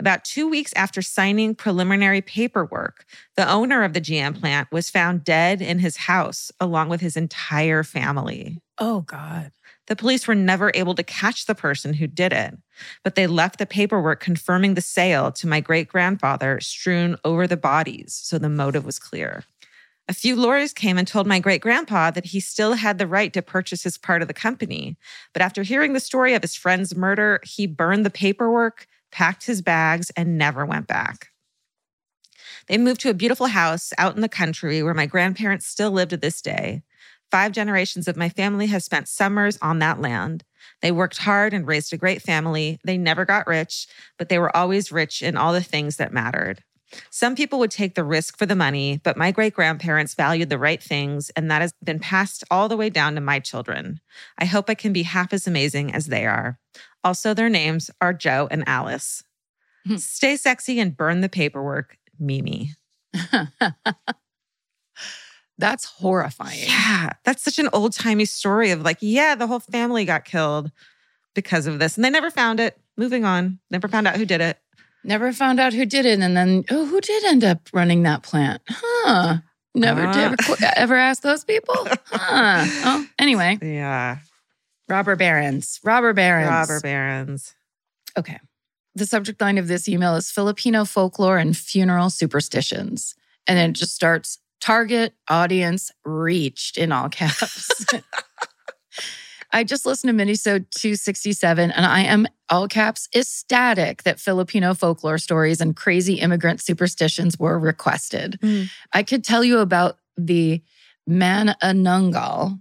About 0.00 0.24
two 0.24 0.48
weeks 0.48 0.72
after 0.74 1.00
signing 1.02 1.54
preliminary 1.54 2.20
paperwork, 2.20 3.04
the 3.36 3.48
owner 3.48 3.84
of 3.84 3.92
the 3.92 4.00
GM 4.00 4.38
plant 4.38 4.68
was 4.72 4.90
found 4.90 5.24
dead 5.24 5.62
in 5.62 5.78
his 5.78 5.96
house 5.96 6.50
along 6.60 6.88
with 6.88 7.00
his 7.00 7.16
entire 7.16 7.84
family. 7.84 8.60
Oh, 8.78 9.02
God. 9.02 9.52
The 9.86 9.96
police 9.96 10.26
were 10.26 10.34
never 10.34 10.72
able 10.74 10.94
to 10.94 11.02
catch 11.02 11.44
the 11.44 11.54
person 11.54 11.94
who 11.94 12.06
did 12.06 12.32
it, 12.32 12.56
but 13.02 13.14
they 13.14 13.26
left 13.26 13.58
the 13.58 13.66
paperwork 13.66 14.18
confirming 14.20 14.74
the 14.74 14.80
sale 14.80 15.30
to 15.32 15.46
my 15.46 15.60
great 15.60 15.88
grandfather 15.88 16.58
strewn 16.60 17.16
over 17.22 17.46
the 17.46 17.56
bodies, 17.56 18.14
so 18.14 18.38
the 18.38 18.48
motive 18.48 18.86
was 18.86 18.98
clear. 18.98 19.44
A 20.06 20.12
few 20.12 20.36
lawyers 20.36 20.74
came 20.74 20.98
and 20.98 21.08
told 21.08 21.26
my 21.26 21.38
great 21.38 21.62
grandpa 21.62 22.10
that 22.10 22.26
he 22.26 22.40
still 22.40 22.74
had 22.74 22.98
the 22.98 23.06
right 23.06 23.32
to 23.32 23.40
purchase 23.40 23.84
his 23.84 23.96
part 23.96 24.20
of 24.20 24.28
the 24.28 24.34
company. 24.34 24.98
But 25.32 25.40
after 25.40 25.62
hearing 25.62 25.94
the 25.94 26.00
story 26.00 26.34
of 26.34 26.42
his 26.42 26.54
friend's 26.54 26.94
murder, 26.94 27.40
he 27.42 27.66
burned 27.66 28.04
the 28.04 28.10
paperwork, 28.10 28.86
packed 29.10 29.46
his 29.46 29.62
bags, 29.62 30.10
and 30.10 30.36
never 30.36 30.66
went 30.66 30.86
back. 30.86 31.28
They 32.68 32.76
moved 32.76 33.00
to 33.02 33.10
a 33.10 33.14
beautiful 33.14 33.46
house 33.46 33.92
out 33.96 34.14
in 34.14 34.20
the 34.20 34.28
country 34.28 34.82
where 34.82 34.94
my 34.94 35.06
grandparents 35.06 35.66
still 35.66 35.90
live 35.90 36.08
to 36.10 36.16
this 36.18 36.42
day. 36.42 36.82
Five 37.30 37.52
generations 37.52 38.06
of 38.06 38.16
my 38.16 38.28
family 38.28 38.66
have 38.66 38.82
spent 38.82 39.08
summers 39.08 39.58
on 39.62 39.78
that 39.78 40.00
land. 40.00 40.44
They 40.82 40.92
worked 40.92 41.18
hard 41.18 41.54
and 41.54 41.66
raised 41.66 41.92
a 41.92 41.98
great 41.98 42.22
family. 42.22 42.78
They 42.84 42.98
never 42.98 43.24
got 43.24 43.46
rich, 43.46 43.86
but 44.18 44.28
they 44.28 44.38
were 44.38 44.54
always 44.54 44.92
rich 44.92 45.22
in 45.22 45.36
all 45.36 45.52
the 45.52 45.62
things 45.62 45.96
that 45.96 46.12
mattered. 46.12 46.62
Some 47.10 47.34
people 47.34 47.58
would 47.58 47.70
take 47.70 47.94
the 47.94 48.04
risk 48.04 48.38
for 48.38 48.46
the 48.46 48.56
money, 48.56 49.00
but 49.02 49.16
my 49.16 49.30
great 49.30 49.54
grandparents 49.54 50.14
valued 50.14 50.50
the 50.50 50.58
right 50.58 50.82
things, 50.82 51.30
and 51.30 51.50
that 51.50 51.62
has 51.62 51.74
been 51.82 51.98
passed 51.98 52.44
all 52.50 52.68
the 52.68 52.76
way 52.76 52.90
down 52.90 53.14
to 53.14 53.20
my 53.20 53.40
children. 53.40 54.00
I 54.38 54.44
hope 54.44 54.68
I 54.68 54.74
can 54.74 54.92
be 54.92 55.02
half 55.02 55.32
as 55.32 55.46
amazing 55.46 55.92
as 55.94 56.06
they 56.06 56.26
are. 56.26 56.58
Also, 57.02 57.34
their 57.34 57.48
names 57.48 57.90
are 58.00 58.12
Joe 58.12 58.48
and 58.50 58.64
Alice. 58.66 59.22
Hmm. 59.86 59.96
Stay 59.96 60.36
sexy 60.36 60.80
and 60.80 60.96
burn 60.96 61.20
the 61.20 61.28
paperwork, 61.28 61.98
Mimi. 62.18 62.72
That's 65.58 65.84
horrifying. 65.84 66.64
Yeah, 66.66 67.10
that's 67.22 67.42
such 67.42 67.58
an 67.58 67.68
old 67.72 67.92
timey 67.92 68.24
story 68.24 68.70
of 68.70 68.82
like, 68.82 68.98
yeah, 69.00 69.34
the 69.34 69.46
whole 69.46 69.60
family 69.60 70.04
got 70.04 70.24
killed 70.24 70.72
because 71.34 71.66
of 71.66 71.78
this, 71.78 71.96
and 71.96 72.04
they 72.04 72.10
never 72.10 72.30
found 72.30 72.60
it. 72.60 72.78
Moving 72.96 73.24
on, 73.24 73.58
never 73.70 73.88
found 73.88 74.06
out 74.06 74.16
who 74.16 74.24
did 74.24 74.40
it. 74.40 74.58
Never 75.04 75.32
found 75.32 75.60
out 75.60 75.72
who 75.74 75.84
did 75.84 76.06
it. 76.06 76.18
And 76.20 76.36
then, 76.36 76.64
oh, 76.70 76.86
who 76.86 77.00
did 77.00 77.24
end 77.24 77.44
up 77.44 77.68
running 77.72 78.02
that 78.04 78.22
plant? 78.22 78.62
Huh. 78.68 79.38
Never 79.74 80.06
did 80.06 80.16
ever, 80.16 80.36
ever 80.76 80.96
ask 80.96 81.22
those 81.22 81.44
people? 81.44 81.74
Huh. 82.06 82.64
Oh, 82.84 83.06
anyway, 83.18 83.58
Yeah, 83.60 84.18
robber 84.88 85.16
barons. 85.16 85.80
Robber 85.84 86.12
barons. 86.12 86.48
robber 86.48 86.80
barons. 86.80 87.54
Okay. 88.16 88.38
The 88.94 89.06
subject 89.06 89.40
line 89.40 89.58
of 89.58 89.66
this 89.66 89.88
email 89.88 90.14
is 90.14 90.30
Filipino 90.30 90.84
folklore 90.84 91.38
and 91.38 91.56
funeral 91.56 92.08
superstitions. 92.10 93.14
And 93.46 93.58
then 93.58 93.70
it 93.70 93.74
just 93.74 93.94
starts 93.94 94.38
Target 94.60 95.12
audience 95.28 95.90
reached 96.04 96.78
in 96.78 96.92
all 96.92 97.08
caps. 97.08 97.84
I 99.54 99.62
just 99.62 99.86
listened 99.86 100.18
to 100.18 100.24
Minisode 100.24 100.68
267 100.70 101.70
and 101.70 101.86
I 101.86 102.00
am 102.00 102.26
all 102.50 102.66
caps 102.66 103.08
ecstatic 103.14 104.02
that 104.02 104.18
Filipino 104.18 104.74
folklore 104.74 105.16
stories 105.16 105.60
and 105.60 105.76
crazy 105.76 106.14
immigrant 106.14 106.60
superstitions 106.60 107.38
were 107.38 107.58
requested. 107.58 108.36
Mm. 108.42 108.68
I 108.92 109.04
could 109.04 109.22
tell 109.22 109.44
you 109.44 109.60
about 109.60 109.98
the 110.16 110.60
Manananggal, 111.08 112.52
uh, 112.52 112.56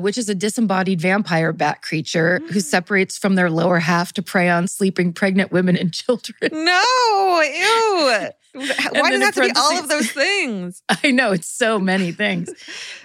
which 0.00 0.16
is 0.18 0.28
a 0.28 0.34
disembodied 0.34 1.00
vampire 1.00 1.52
bat 1.52 1.82
creature 1.82 2.40
who 2.50 2.58
Mm. 2.60 2.64
separates 2.64 3.18
from 3.18 3.34
their 3.34 3.50
lower 3.50 3.78
half 3.80 4.12
to 4.14 4.22
prey 4.22 4.48
on 4.48 4.66
sleeping 4.68 5.12
pregnant 5.12 5.52
women 5.52 5.76
and 5.76 5.92
children. 5.92 6.34
No, 6.52 7.42
ew. 7.42 8.28
Why 8.54 9.10
does 9.10 9.20
it 9.20 9.24
have 9.24 9.34
to 9.36 9.40
be 9.40 9.52
all 9.56 9.78
of 9.78 9.88
those 9.88 10.10
things? 10.12 10.82
I 11.02 11.10
know 11.10 11.32
it's 11.32 11.48
so 11.48 11.78
many 11.78 12.12
things. 12.12 12.50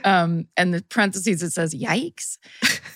Um, 0.04 0.48
and 0.58 0.74
the 0.74 0.84
parentheses 0.90 1.42
it 1.42 1.52
says, 1.52 1.74
"Yikes!" 1.74 2.38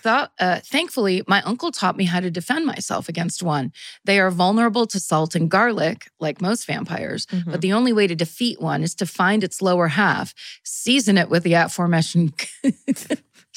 Thought, 0.04 0.34
uh, 0.38 0.60
thankfully, 0.60 1.24
my 1.28 1.42
uncle 1.44 1.72
taught 1.72 1.96
me 1.96 2.04
how 2.04 2.20
to 2.20 2.30
defend 2.30 2.66
myself 2.66 3.08
against 3.08 3.42
one. 3.42 3.72
They 4.04 4.20
are 4.20 4.30
vulnerable 4.32 4.86
to 4.88 5.00
salt 5.00 5.34
and 5.34 5.50
garlic, 5.50 6.10
like 6.20 6.42
most 6.42 6.66
vampires. 6.66 7.26
Mm-hmm. 7.28 7.52
But 7.52 7.62
the 7.62 7.72
only 7.72 7.94
way 7.94 8.06
to 8.08 8.16
defeat 8.16 8.60
one 8.60 8.84
is 8.84 8.96
to 8.96 9.06
find 9.06 9.44
its 9.46 9.62
lower 9.62 9.88
half, 9.88 10.34
season 10.66 11.18
it 11.18 11.30
with 11.30 11.44
the 11.44 11.54
aforementioned, 11.54 12.34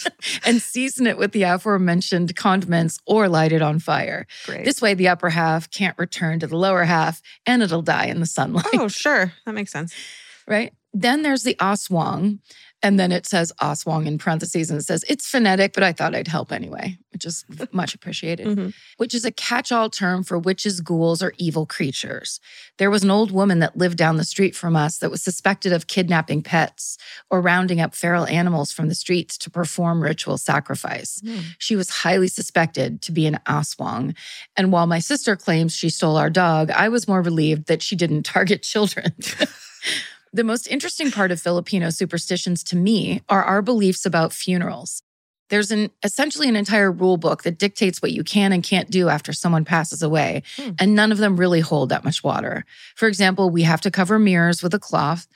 and 0.45 0.61
season 0.61 1.07
it 1.07 1.19
with 1.19 1.33
the 1.33 1.43
aforementioned 1.43 2.35
condiments, 2.37 2.99
or 3.07 3.29
light 3.29 3.53
it 3.53 3.63
on 3.63 3.79
fire. 3.79 4.27
Great. 4.45 4.65
This 4.65 4.81
way, 4.83 4.95
the 4.95 5.09
upper 5.09 5.31
half 5.31 5.71
can't 5.71 5.99
return 5.99 6.41
to 6.41 6.47
the 6.47 6.57
lower 6.57 6.85
half, 6.85 7.21
and 7.47 7.63
it'll 7.63 7.83
die 7.83 8.07
in 8.07 8.21
the 8.21 8.27
sunlight 8.27 8.67
oh, 8.75 8.89
sure. 8.89 9.33
That 9.47 9.55
makes 9.55 9.73
sense. 9.73 9.95
right? 10.47 10.73
Then 10.93 11.23
there's 11.23 11.43
the 11.43 11.57
Aswang, 11.57 12.39
and 12.83 12.99
then 13.01 13.11
it 13.11 13.27
says 13.27 13.53
Oswong 13.61 14.07
in 14.07 14.19
parentheses, 14.19 14.71
and 14.71 14.79
it 14.79 14.85
says 14.85 15.05
it's 15.09 15.29
phonetic, 15.29 15.73
but 15.73 15.83
I 15.83 15.93
thought 15.93 16.15
I'd 16.15 16.29
help 16.29 16.53
anyway, 16.53 16.99
which 17.15 17.25
is 17.25 17.45
much 17.73 17.95
appreciated. 17.95 18.47
Mhm. 18.47 18.75
Which 18.99 19.15
is 19.15 19.25
a 19.25 19.31
catch-all 19.31 19.89
term 19.89 20.23
for 20.25 20.39
witches, 20.39 20.81
ghouls, 20.81 21.23
or 21.23 21.33
evil 21.39 21.65
creatures. 21.65 22.41
There 22.77 22.91
was 22.91 23.03
an 23.05 23.11
old 23.11 23.31
woman 23.31 23.61
that 23.61 23.79
lived 23.79 23.97
down 23.97 24.17
the 24.17 24.25
street 24.25 24.55
from 24.55 24.77
us 24.77 24.99
that 24.99 25.11
was 25.11 25.23
suspected 25.23 25.73
of 25.73 25.87
kidnapping 25.87 26.43
pets 26.43 26.99
or 27.31 27.41
rounding 27.41 27.81
up 27.81 27.95
feral 27.95 28.27
animals 28.27 28.73
from 28.73 28.89
the 28.89 28.95
streets 28.95 29.39
to 29.39 29.51
perform 29.51 30.03
ritual 30.03 30.37
sacrifice. 30.37 31.21
Hmm. 31.25 31.39
She 31.59 31.77
was 31.77 31.89
highly 31.89 32.29
suspected 32.29 33.01
to 33.03 33.13
be 33.13 33.27
an 33.27 33.39
Aswang. 33.47 34.17
And 34.57 34.73
while 34.73 34.89
my 34.89 34.99
sister 34.99 35.37
claims 35.37 35.75
she 35.75 35.89
stole 35.89 36.17
our 36.17 36.31
dog, 36.31 36.71
I 36.73 36.89
was 36.89 37.07
more 37.07 37.23
relieved 37.23 37.69
that 37.69 37.81
she 37.83 37.95
didn't 37.95 38.23
target 38.35 38.63
children. 38.63 39.15
the 40.33 40.43
most 40.43 40.67
interesting 40.67 41.13
part 41.13 41.31
of 41.31 41.41
Filipino 41.41 41.91
superstitions 41.91 42.65
to 42.65 42.77
me 42.77 43.23
are 43.29 43.45
our 43.45 43.63
beliefs 43.63 44.05
about 44.05 44.33
funerals. 44.33 45.04
There's 45.51 45.71
an 45.71 45.91
essentially 46.03 46.49
an 46.49 46.57
entire 46.57 46.91
rule 46.91 47.17
book 47.19 47.43
that 47.43 47.59
dictates 47.59 48.01
what 48.01 48.13
you 48.13 48.25
can 48.25 48.51
and 48.53 48.63
can't 48.63 48.91
do 48.91 49.09
after 49.09 49.33
someone 49.33 49.65
passes 49.65 50.03
away, 50.03 50.43
Hmm. 50.57 50.71
and 50.79 50.95
none 50.95 51.13
of 51.13 51.19
them 51.19 51.37
really 51.37 51.61
hold 51.61 51.91
that 51.91 52.03
much 52.05 52.25
water. 52.25 52.65
For 52.97 53.09
example, 53.09 53.51
we 53.51 53.63
have 53.63 53.81
to 53.83 53.91
cover 53.91 54.19
mirrors 54.19 54.63
with 54.63 54.73
a 54.75 54.79
cloth 54.79 55.27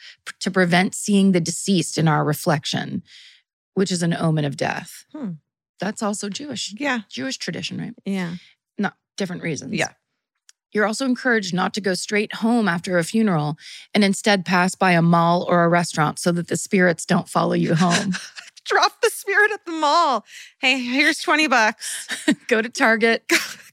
to 0.41 0.51
prevent 0.51 0.95
seeing 0.95 1.33
the 1.33 1.41
deceased 1.41 1.99
in 1.99 2.09
our 2.09 2.25
reflection, 2.25 3.03
which 3.75 3.93
is 3.93 4.03
an 4.03 4.15
omen 4.15 4.45
of 4.47 4.57
death. 4.57 5.05
Hmm. 5.15 5.33
That's 5.79 6.03
also 6.03 6.29
Jewish. 6.29 6.75
Yeah. 6.79 7.01
Jewish 7.11 7.37
tradition, 7.37 7.79
right? 7.79 7.95
Yeah. 8.05 8.37
Not 8.79 8.95
different 9.17 9.43
reasons. 9.43 9.75
Yeah. 9.75 9.91
You're 10.73 10.87
also 10.87 11.07
encouraged 11.07 11.55
not 11.55 11.73
to 11.75 11.81
go 11.81 11.95
straight 11.95 12.35
home 12.37 12.69
after 12.69 12.99
a 12.99 13.05
funeral 13.05 13.57
and 13.95 14.03
instead 14.05 14.45
pass 14.45 14.75
by 14.75 14.93
a 14.93 15.03
mall 15.03 15.47
or 15.49 15.65
a 15.65 15.69
restaurant 15.69 16.19
so 16.19 16.33
that 16.33 16.49
the 16.49 16.57
spirits 16.57 17.07
don't 17.07 17.29
follow 17.29 17.55
you 17.55 17.75
home. 17.75 18.15
Drop 18.69 19.01
the 19.01 19.11
spirit 19.11 19.51
at 19.53 19.65
the 19.65 19.73
mall. 19.73 20.25
Hey, 20.61 20.81
here's 20.81 21.19
20 21.21 21.47
bucks. 21.49 22.07
go 22.49 22.61
to 22.63 22.69
Target, 22.69 23.25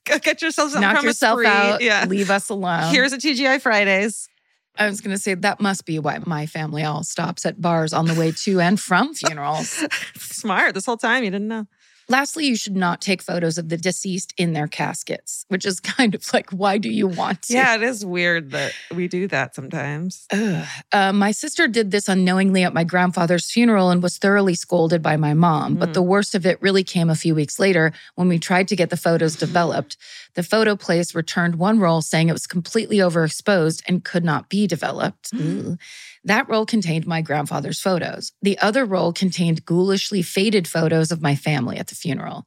Go 0.05 0.19
get 0.19 0.41
yourself 0.41 0.71
something 0.71 0.81
knock 0.93 1.03
yourself 1.03 1.41
a 1.41 1.47
out, 1.47 1.81
Yeah. 1.81 2.05
leave 2.05 2.29
us 2.29 2.49
alone. 2.49 2.93
Here's 2.93 3.11
a 3.11 3.17
TGI 3.17 3.59
Fridays. 3.59 4.29
I 4.77 4.87
was 4.87 5.01
going 5.01 5.15
to 5.15 5.21
say 5.21 5.33
that 5.35 5.61
must 5.61 5.85
be 5.85 5.99
why 5.99 6.19
my 6.25 6.45
family 6.45 6.83
all 6.83 7.03
stops 7.03 7.45
at 7.45 7.61
bars 7.61 7.93
on 7.93 8.05
the 8.05 8.13
way 8.13 8.31
to 8.31 8.59
and 8.59 8.79
from 8.79 9.13
funerals. 9.13 9.83
Smart. 10.17 10.73
This 10.73 10.85
whole 10.85 10.97
time 10.97 11.23
you 11.23 11.31
didn't 11.31 11.47
know. 11.47 11.65
Lastly, 12.07 12.45
you 12.45 12.55
should 12.55 12.75
not 12.75 13.01
take 13.01 13.21
photos 13.21 13.57
of 13.57 13.69
the 13.69 13.77
deceased 13.77 14.33
in 14.37 14.53
their 14.53 14.67
caskets, 14.67 15.45
which 15.47 15.65
is 15.65 15.79
kind 15.97 16.13
of 16.13 16.23
like, 16.33 16.51
why 16.51 16.77
do 16.77 16.89
you 16.89 17.07
want 17.07 17.41
to? 17.43 17.53
Yeah, 17.53 17.75
it 17.75 17.81
is 17.83 18.05
weird 18.05 18.51
that 18.51 18.73
we 18.93 19.07
do 19.07 19.27
that 19.29 19.55
sometimes. 19.55 20.27
Uh, 20.31 21.11
my 21.13 21.31
sister 21.31 21.67
did 21.67 21.91
this 21.91 22.07
unknowingly 22.07 22.63
at 22.63 22.73
my 22.73 22.83
grandfather's 22.83 23.49
funeral 23.51 23.89
and 23.89 24.03
was 24.03 24.17
thoroughly 24.17 24.53
scolded 24.55 25.01
by 25.01 25.17
my 25.17 25.33
mom. 25.33 25.75
But 25.75 25.89
Mm. 25.89 25.93
the 25.93 26.01
worst 26.03 26.35
of 26.35 26.45
it 26.45 26.61
really 26.61 26.83
came 26.83 27.09
a 27.09 27.15
few 27.15 27.33
weeks 27.33 27.59
later 27.59 27.91
when 28.15 28.27
we 28.27 28.37
tried 28.39 28.67
to 28.67 28.75
get 28.75 28.89
the 28.91 28.97
photos 28.97 29.35
developed. 29.45 29.97
The 30.35 30.43
photo 30.43 30.75
place 30.75 31.15
returned 31.15 31.55
one 31.55 31.79
roll 31.79 32.01
saying 32.01 32.29
it 32.29 32.33
was 32.33 32.45
completely 32.47 32.97
overexposed 32.97 33.81
and 33.87 34.03
could 34.03 34.23
not 34.23 34.49
be 34.49 34.67
developed. 34.67 35.31
Mm. 35.31 35.79
That 36.25 36.49
roll 36.49 36.65
contained 36.65 37.05
my 37.05 37.21
grandfather's 37.21 37.79
photos. 37.79 38.33
The 38.41 38.57
other 38.59 38.83
roll 38.83 39.13
contained 39.13 39.65
ghoulishly 39.65 40.23
faded 40.23 40.67
photos 40.67 41.11
of 41.11 41.21
my 41.21 41.35
family 41.35 41.77
at 41.77 41.87
the 41.87 41.95
funeral. 41.95 42.45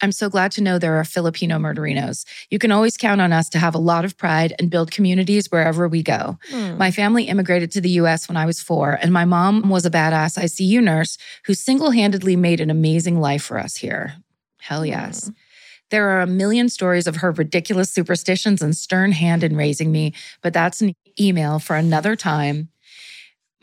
I'm 0.00 0.12
so 0.12 0.30
glad 0.30 0.52
to 0.52 0.62
know 0.62 0.78
there 0.78 0.98
are 0.98 1.04
Filipino 1.04 1.58
murderinos. 1.58 2.24
You 2.50 2.58
can 2.58 2.70
always 2.70 2.96
count 2.96 3.20
on 3.20 3.32
us 3.32 3.48
to 3.50 3.58
have 3.58 3.74
a 3.74 3.78
lot 3.78 4.04
of 4.04 4.16
pride 4.16 4.54
and 4.58 4.70
build 4.70 4.90
communities 4.90 5.50
wherever 5.50 5.88
we 5.88 6.02
go. 6.02 6.38
Hmm. 6.50 6.78
My 6.78 6.90
family 6.90 7.24
immigrated 7.24 7.72
to 7.72 7.80
the 7.80 7.90
US 7.90 8.28
when 8.28 8.36
I 8.36 8.46
was 8.46 8.62
four, 8.62 8.92
and 8.92 9.12
my 9.12 9.24
mom 9.24 9.68
was 9.68 9.84
a 9.84 9.90
badass 9.90 10.38
ICU 10.38 10.82
nurse 10.82 11.18
who 11.44 11.54
single 11.54 11.90
handedly 11.90 12.36
made 12.36 12.60
an 12.60 12.70
amazing 12.70 13.20
life 13.20 13.42
for 13.42 13.58
us 13.58 13.76
here. 13.76 14.14
Hell 14.60 14.86
yes. 14.86 15.30
There 15.90 16.10
are 16.10 16.20
a 16.20 16.26
million 16.26 16.68
stories 16.68 17.06
of 17.06 17.16
her 17.16 17.32
ridiculous 17.32 17.90
superstitions 17.90 18.62
and 18.62 18.76
stern 18.76 19.12
hand 19.12 19.42
in 19.42 19.56
raising 19.56 19.90
me, 19.90 20.12
but 20.42 20.52
that's 20.52 20.80
an 20.80 20.94
email 21.18 21.58
for 21.58 21.76
another 21.76 22.14
time. 22.14 22.68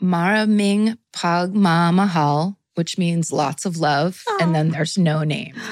Maraming 0.02 0.98
Pagmamahal, 1.12 2.56
which 2.74 2.98
means 2.98 3.32
lots 3.32 3.64
of 3.64 3.78
love, 3.78 4.22
and 4.40 4.54
then 4.54 4.70
there's 4.70 4.98
no 4.98 5.22
name. 5.24 5.54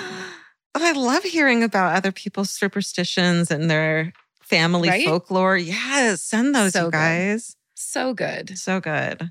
Oh, 0.77 0.85
I 0.85 0.91
love 0.91 1.23
hearing 1.23 1.63
about 1.63 1.95
other 1.95 2.11
people's 2.11 2.51
superstitions 2.51 3.53
and 3.53 3.71
their 3.71 4.13
family 4.43 4.89
Right? 4.89 5.07
folklore. 5.07 5.57
Yes, 5.57 6.21
send 6.21 6.53
those, 6.53 6.73
So 6.73 6.81
you 6.81 6.85
good. 6.87 6.91
guys. 6.91 7.55
So 7.77 8.13
good. 8.13 8.59
So 8.59 8.81
good. 8.81 9.31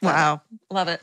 Wow. 0.00 0.40
Love 0.70 0.88
it. 0.88 1.02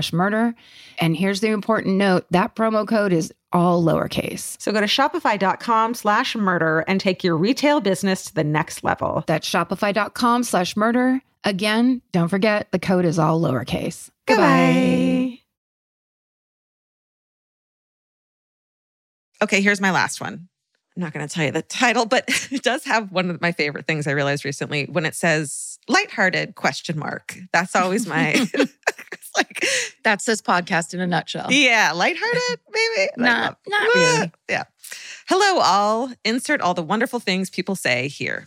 murder. 0.11 0.53
And 0.99 1.15
here's 1.15 1.41
the 1.41 1.49
important 1.49 1.97
note 1.97 2.25
that 2.31 2.55
promo 2.55 2.87
code 2.87 3.13
is 3.13 3.33
all 3.53 3.83
lowercase. 3.83 4.59
So 4.61 4.71
go 4.71 4.79
to 4.79 4.87
shopify.com 4.87 5.93
slash 5.93 6.35
murder 6.35 6.85
and 6.87 6.99
take 6.99 7.23
your 7.23 7.37
retail 7.37 7.81
business 7.81 8.25
to 8.25 8.33
the 8.33 8.43
next 8.43 8.83
level. 8.83 9.23
That's 9.27 9.49
shopify.com 9.49 10.43
slash 10.43 10.75
murder. 10.75 11.21
Again, 11.43 12.01
don't 12.11 12.29
forget 12.29 12.71
the 12.71 12.79
code 12.79 13.05
is 13.05 13.19
all 13.19 13.41
lowercase. 13.41 14.09
Goodbye. 14.27 15.39
Okay, 19.41 19.61
here's 19.61 19.81
my 19.81 19.91
last 19.91 20.21
one. 20.21 20.47
I'm 20.95 21.01
not 21.01 21.13
going 21.13 21.27
to 21.27 21.33
tell 21.33 21.45
you 21.45 21.51
the 21.51 21.61
title, 21.61 22.05
but 22.05 22.25
it 22.51 22.63
does 22.63 22.83
have 22.85 23.11
one 23.11 23.29
of 23.29 23.41
my 23.41 23.51
favorite 23.51 23.87
things 23.87 24.07
I 24.07 24.11
realized 24.11 24.45
recently 24.45 24.85
when 24.85 25.05
it 25.05 25.15
says 25.15 25.79
lighthearted 25.87 26.55
question 26.55 26.99
mark. 26.99 27.37
That's 27.51 27.75
always 27.75 28.05
my 28.05 28.45
like 29.37 29.65
That's 30.03 30.25
this 30.25 30.41
podcast 30.41 30.93
in 30.93 30.99
a 30.99 31.07
nutshell. 31.07 31.51
yeah, 31.51 31.91
lighthearted 31.93 32.59
maybe. 32.71 33.09
Not- 33.17 33.57
not 33.67 33.95
really. 33.95 34.31
Yeah. 34.49 34.63
Hello 35.27 35.61
all. 35.61 36.11
Insert 36.25 36.61
all 36.61 36.73
the 36.73 36.83
wonderful 36.83 37.19
things 37.19 37.49
people 37.49 37.75
say 37.75 38.07
here. 38.07 38.45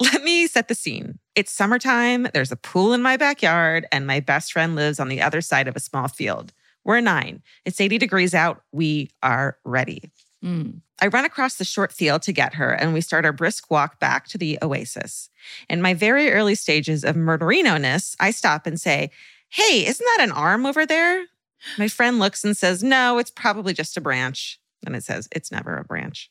Let 0.00 0.22
me 0.22 0.46
set 0.46 0.68
the 0.68 0.74
scene. 0.74 1.18
It's 1.34 1.52
summertime. 1.52 2.28
There's 2.34 2.52
a 2.52 2.56
pool 2.56 2.92
in 2.92 3.02
my 3.02 3.16
backyard, 3.16 3.86
and 3.92 4.06
my 4.06 4.20
best 4.20 4.52
friend 4.52 4.74
lives 4.74 4.98
on 4.98 5.08
the 5.08 5.22
other 5.22 5.40
side 5.40 5.68
of 5.68 5.76
a 5.76 5.80
small 5.80 6.08
field. 6.08 6.52
We're 6.84 7.00
nine. 7.00 7.42
It's 7.64 7.80
80 7.80 7.98
degrees 7.98 8.34
out. 8.34 8.62
We 8.72 9.10
are 9.22 9.58
ready. 9.64 10.10
Mm. 10.44 10.80
I 11.00 11.08
run 11.08 11.24
across 11.24 11.56
the 11.56 11.64
short 11.64 11.92
field 11.92 12.22
to 12.22 12.32
get 12.32 12.54
her, 12.54 12.70
and 12.70 12.94
we 12.94 13.00
start 13.00 13.24
our 13.24 13.32
brisk 13.32 13.70
walk 13.70 14.00
back 14.00 14.26
to 14.28 14.38
the 14.38 14.58
oasis. 14.62 15.28
In 15.68 15.82
my 15.82 15.94
very 15.94 16.30
early 16.32 16.54
stages 16.54 17.04
of 17.04 17.16
murderino 17.16 17.80
ness, 17.80 18.16
I 18.18 18.30
stop 18.30 18.66
and 18.66 18.80
say, 18.80 19.10
Hey, 19.50 19.86
isn't 19.86 20.04
that 20.16 20.24
an 20.24 20.32
arm 20.32 20.66
over 20.66 20.86
there? 20.86 21.24
My 21.78 21.88
friend 21.88 22.18
looks 22.18 22.44
and 22.44 22.56
says, 22.56 22.82
No, 22.82 23.18
it's 23.18 23.30
probably 23.30 23.72
just 23.72 23.96
a 23.96 24.00
branch. 24.00 24.60
And 24.84 24.94
it 24.94 25.04
says, 25.04 25.28
It's 25.32 25.50
never 25.50 25.76
a 25.76 25.84
branch. 25.84 26.30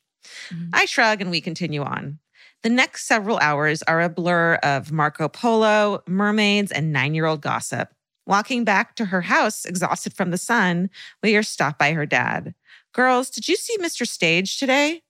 Mhm. 0.49 0.69
I 0.73 0.85
shrug 0.85 1.21
and 1.21 1.31
we 1.31 1.41
continue 1.41 1.83
on. 1.83 2.19
The 2.63 2.69
next 2.69 3.05
several 3.05 3.37
hours 3.39 3.83
are 3.83 4.01
a 4.01 4.09
blur 4.09 4.55
of 4.55 4.91
Marco 4.91 5.27
Polo, 5.27 6.01
mermaids, 6.07 6.71
and 6.71 6.91
nine 6.91 7.13
year 7.13 7.25
old 7.25 7.41
gossip. 7.41 7.89
Walking 8.27 8.63
back 8.63 8.95
to 8.95 9.05
her 9.05 9.21
house, 9.21 9.65
exhausted 9.65 10.13
from 10.13 10.31
the 10.31 10.37
sun, 10.37 10.89
we 11.21 11.35
are 11.35 11.43
stopped 11.43 11.77
by 11.77 11.93
her 11.93 12.07
dad. 12.07 12.55
Girls, 12.91 13.29
did 13.29 13.47
you 13.47 13.55
see 13.55 13.77
Mr. 13.77 14.07
Stage 14.07 14.57
today? 14.57 15.03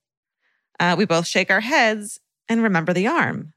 Uh, 0.79 0.95
we 0.97 1.05
both 1.05 1.25
shake 1.25 1.49
our 1.49 1.61
heads 1.61 2.19
and 2.49 2.61
remember 2.61 2.91
the 2.91 3.07
arm. 3.07 3.53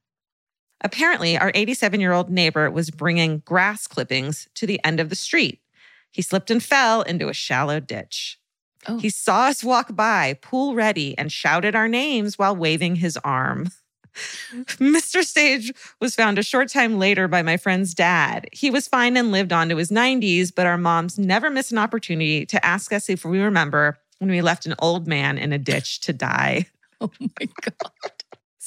Apparently, 0.81 1.37
our 1.37 1.51
87 1.55 2.01
year 2.01 2.13
old 2.13 2.31
neighbor 2.31 2.71
was 2.71 2.91
bringing 2.91 3.39
grass 3.41 3.87
clippings 3.87 4.49
to 4.55 4.67
the 4.67 4.83
end 4.85 5.01
of 5.01 5.09
the 5.09 5.17
street. 5.17 5.61
He 6.11 6.23
slipped 6.23 6.51
and 6.51 6.63
fell 6.63 7.03
into 7.03 7.29
a 7.29 7.35
shallow 7.35 7.81
ditch. 7.81 8.39
Oh. 8.87 8.99
He 8.99 9.11
saw 9.11 9.47
us 9.47 9.65
walk 9.65 9.95
by, 9.95 10.39
pool 10.41 10.75
ready, 10.75 11.17
and 11.19 11.33
shouted 11.33 11.75
our 11.75 11.89
names 11.89 12.39
while 12.39 12.55
waving 12.55 12.97
his 12.97 13.17
arm. 13.19 13.71
Mr. 14.79 15.23
Stage 15.23 15.73
was 16.01 16.15
found 16.15 16.39
a 16.39 16.43
short 16.43 16.69
time 16.69 16.99
later 16.99 17.29
by 17.29 17.43
my 17.43 17.57
friend's 17.57 17.95
dad. 17.95 18.49
He 18.53 18.71
was 18.71 18.89
fine 18.89 19.17
and 19.17 19.31
lived 19.31 19.53
on 19.53 19.69
to 19.69 19.77
his 19.77 19.91
90s, 19.91 20.53
but 20.55 20.67
our 20.67 20.79
moms 20.79 21.19
never 21.19 21.51
miss 21.51 21.71
an 21.71 21.79
opportunity 21.79 22.47
to 22.47 22.65
ask 22.65 22.93
us 22.93 23.09
if 23.09 23.25
we 23.25 23.39
remember 23.39 23.99
when 24.19 24.31
we 24.31 24.43
left 24.43 24.67
an 24.67 24.75
old 24.79 25.07
man 25.07 25.39
in 25.39 25.53
a 25.53 25.59
ditch 25.59 26.01
to 26.01 26.13
die. 26.13 26.67
Oh 27.01 27.13
my 27.21 27.47
God. 27.61 28.18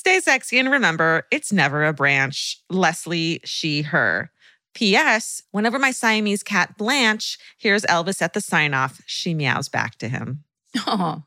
Stay 0.01 0.19
sexy 0.19 0.57
and 0.57 0.71
remember, 0.71 1.27
it's 1.29 1.53
never 1.53 1.85
a 1.85 1.93
branch. 1.93 2.57
Leslie, 2.71 3.39
she, 3.45 3.83
her. 3.83 4.31
P.S. 4.73 5.43
Whenever 5.51 5.77
my 5.77 5.91
Siamese 5.91 6.41
cat 6.41 6.75
Blanche 6.75 7.37
hears 7.59 7.83
Elvis 7.83 8.19
at 8.19 8.33
the 8.33 8.41
sign 8.41 8.73
off, 8.73 8.99
she 9.05 9.35
meows 9.35 9.69
back 9.69 9.99
to 9.99 10.07
him. 10.09 10.43
Oh, 10.87 11.21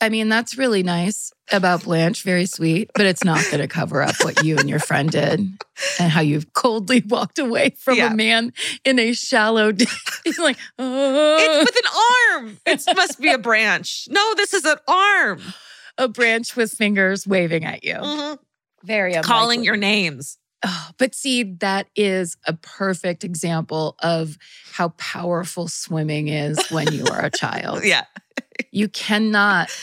I 0.00 0.08
mean, 0.08 0.28
that's 0.28 0.56
really 0.56 0.84
nice 0.84 1.32
about 1.50 1.82
Blanche. 1.82 2.22
Very 2.22 2.46
sweet, 2.46 2.92
but 2.94 3.06
it's 3.06 3.24
not 3.24 3.42
going 3.46 3.58
to 3.58 3.66
cover 3.66 4.02
up 4.02 4.14
what 4.22 4.44
you 4.44 4.56
and 4.56 4.70
your 4.70 4.78
friend 4.78 5.10
did 5.10 5.40
and 5.98 6.12
how 6.12 6.20
you've 6.20 6.52
coldly 6.52 7.02
walked 7.08 7.40
away 7.40 7.70
from 7.70 7.96
Yeah. 7.96 8.12
a 8.12 8.14
man 8.14 8.52
in 8.84 9.00
a 9.00 9.14
shallow. 9.14 9.72
d- 9.72 9.86
He's 10.22 10.38
like, 10.38 10.58
oh, 10.78 11.36
It's 11.40 11.72
with 11.72 11.84
an 11.84 12.44
arm. 12.44 12.58
It 12.66 12.96
must 12.96 13.20
be 13.20 13.32
a 13.32 13.38
branch. 13.38 14.06
No, 14.08 14.34
this 14.36 14.54
is 14.54 14.64
an 14.64 14.76
arm. 14.86 15.40
A 16.00 16.08
branch 16.08 16.56
with 16.56 16.72
fingers 16.72 17.26
waving 17.26 17.64
at 17.64 17.84
you. 17.84 17.94
Mhm. 17.94 18.38
Very 18.84 19.14
Calling 19.22 19.62
your 19.64 19.76
names. 19.76 20.38
Oh, 20.64 20.90
but 20.98 21.14
see, 21.14 21.42
that 21.60 21.86
is 21.96 22.36
a 22.46 22.52
perfect 22.54 23.24
example 23.24 23.96
of 24.00 24.36
how 24.72 24.88
powerful 24.90 25.68
swimming 25.68 26.28
is 26.28 26.58
when 26.70 26.92
you 26.92 27.04
are 27.06 27.24
a 27.24 27.30
child. 27.44 27.84
Yeah. 27.84 28.04
You 28.72 28.88
cannot. 28.88 29.70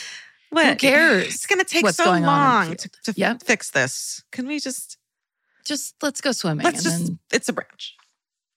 What? 0.50 0.64
Who 0.66 0.74
cares 0.76 1.26
It's 1.34 1.44
going 1.44 1.58
to 1.58 1.64
take 1.66 1.86
so 1.90 2.10
long 2.10 2.74
to, 2.74 2.88
to 3.04 3.12
Yep. 3.14 3.42
fix 3.42 3.70
this. 3.70 4.24
Can 4.32 4.46
we 4.48 4.58
just, 4.58 4.96
Just 5.66 5.94
let's 6.00 6.22
go 6.22 6.32
swimming. 6.32 6.64
let's 6.64 6.78
and 6.78 6.84
just, 6.84 7.06
then 7.08 7.18
it's 7.30 7.50
a 7.50 7.52
branch. 7.52 7.94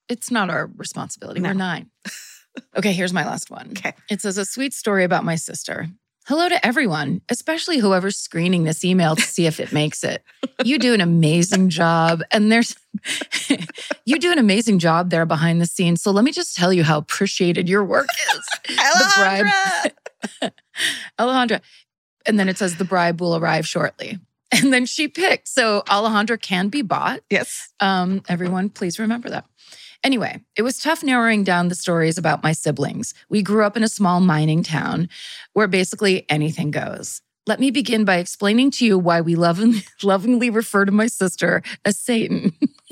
it's 0.08 0.32
not 0.32 0.50
our 0.50 0.68
responsibility. 0.78 1.42
No. 1.42 1.50
We're 1.50 1.54
nine. 1.56 1.90
okay, 2.78 2.94
here's 2.94 3.12
my 3.12 3.26
last 3.26 3.52
one. 3.52 3.72
Okay. 3.72 3.92
It 4.10 4.22
says 4.22 4.38
a 4.38 4.46
sweet 4.46 4.74
story 4.74 5.04
about 5.04 5.26
my 5.26 5.36
sister. 5.36 5.90
Hello 6.28 6.48
to 6.48 6.66
everyone, 6.66 7.22
especially 7.30 7.80
whoever's 7.80 8.16
screening 8.16 8.64
this 8.64 8.86
email 8.86 9.16
to 9.16 9.22
see 9.24 9.48
if 9.48 9.60
it 9.60 9.74
makes 9.74 10.04
it. 10.04 10.24
You 10.64 10.78
do 10.78 10.94
an 10.94 11.02
amazing 11.02 11.70
job. 11.70 12.22
And 12.30 12.52
there's, 12.52 12.76
you 14.06 14.20
do 14.20 14.32
an 14.32 14.38
amazing 14.38 14.78
job 14.78 15.10
there 15.10 15.26
behind 15.26 15.60
the 15.60 15.66
scenes. 15.66 16.04
So 16.04 16.12
let 16.12 16.24
me 16.24 16.32
just 16.32 16.56
tell 16.56 16.72
you 16.72 16.84
how 16.84 17.00
appreciated 17.00 17.68
your 17.68 17.84
work 17.84 18.08
is. 18.36 18.76
bribe. 19.18 19.48
Alejandra. 19.48 20.52
Alejandra. 21.20 21.62
And 22.28 22.40
then 22.40 22.50
it 22.50 22.58
says 22.60 22.76
the 22.76 22.86
bribe 22.86 23.20
will 23.20 23.36
arrive 23.36 23.68
shortly. 23.68 24.20
And 24.52 24.72
then 24.72 24.86
she 24.86 25.08
picked. 25.08 25.48
So 25.48 25.82
Alejandra 25.88 26.40
can 26.40 26.70
be 26.70 26.84
bought. 26.84 27.22
Yes. 27.32 27.70
Um, 27.80 28.22
everyone, 28.30 28.70
please 28.70 29.00
remember 29.00 29.32
that. 29.32 29.46
Anyway, 30.04 30.42
it 30.56 30.64
was 30.64 30.80
tough 30.80 31.04
narrowing 31.04 31.44
down 31.44 31.68
the 31.68 31.76
stories 31.76 32.18
about 32.18 32.42
my 32.42 32.54
siblings. 32.54 33.14
We 33.30 33.44
grew 33.44 33.64
up 33.64 33.78
in 33.78 33.84
a 33.84 33.90
small 33.90 34.20
mining 34.20 34.64
town 34.64 35.10
where 35.54 35.68
basically 35.68 36.26
anything 36.30 36.72
goes. 36.72 37.22
Let 37.48 37.60
me 37.60 37.70
begin 37.72 38.06
by 38.06 38.18
explaining 38.18 38.72
to 38.72 38.86
you 38.86 38.98
why 38.98 39.22
we 39.22 39.36
lovingly, 39.36 39.84
lovingly 40.04 40.50
refer 40.50 40.86
to 40.86 40.92
my 40.92 41.08
sister 41.08 41.62
as 41.86 41.98
Satan. 41.98 42.54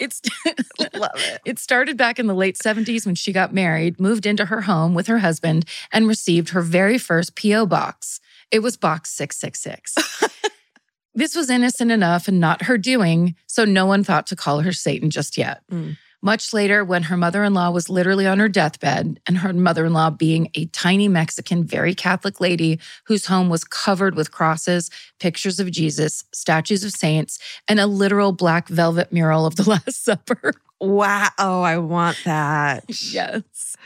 it's 0.00 0.22
Love 0.94 1.10
it. 1.16 1.40
it 1.44 1.58
started 1.58 1.96
back 1.96 2.18
in 2.18 2.26
the 2.26 2.34
late 2.34 2.56
70s 2.56 3.04
when 3.04 3.14
she 3.14 3.32
got 3.32 3.52
married, 3.52 4.00
moved 4.00 4.24
into 4.26 4.46
her 4.46 4.62
home 4.62 4.94
with 4.94 5.06
her 5.06 5.18
husband, 5.18 5.66
and 5.92 6.08
received 6.08 6.50
her 6.50 6.62
very 6.62 6.98
first 6.98 7.34
P.O. 7.34 7.66
box. 7.66 8.20
It 8.50 8.60
was 8.60 8.76
box 8.76 9.10
666. 9.10 9.94
This 11.14 11.36
was 11.36 11.50
innocent 11.50 11.90
enough 11.90 12.28
and 12.28 12.40
not 12.40 12.62
her 12.62 12.78
doing, 12.78 13.34
so 13.46 13.64
no 13.64 13.86
one 13.86 14.04
thought 14.04 14.26
to 14.28 14.36
call 14.36 14.60
her 14.60 14.72
Satan 14.72 15.10
just 15.10 15.38
yet. 15.38 15.62
Mm. 15.70 15.96
Much 16.24 16.54
later, 16.54 16.82
when 16.82 17.02
her 17.02 17.18
mother 17.18 17.44
in 17.44 17.52
law 17.52 17.70
was 17.70 17.90
literally 17.90 18.26
on 18.26 18.38
her 18.38 18.48
deathbed, 18.48 19.20
and 19.26 19.36
her 19.36 19.52
mother 19.52 19.84
in 19.84 19.92
law 19.92 20.08
being 20.08 20.50
a 20.54 20.64
tiny 20.66 21.06
Mexican, 21.06 21.64
very 21.64 21.94
Catholic 21.94 22.40
lady 22.40 22.80
whose 23.04 23.26
home 23.26 23.50
was 23.50 23.62
covered 23.62 24.14
with 24.14 24.30
crosses, 24.30 24.90
pictures 25.20 25.60
of 25.60 25.70
Jesus, 25.70 26.24
statues 26.32 26.82
of 26.82 26.92
saints, 26.92 27.38
and 27.68 27.78
a 27.78 27.86
literal 27.86 28.32
black 28.32 28.68
velvet 28.68 29.12
mural 29.12 29.44
of 29.44 29.56
the 29.56 29.68
Last 29.68 30.02
Supper. 30.02 30.54
Wow. 30.80 31.28
Oh, 31.38 31.60
I 31.60 31.76
want 31.76 32.16
that. 32.24 32.84
Yes. 33.12 33.76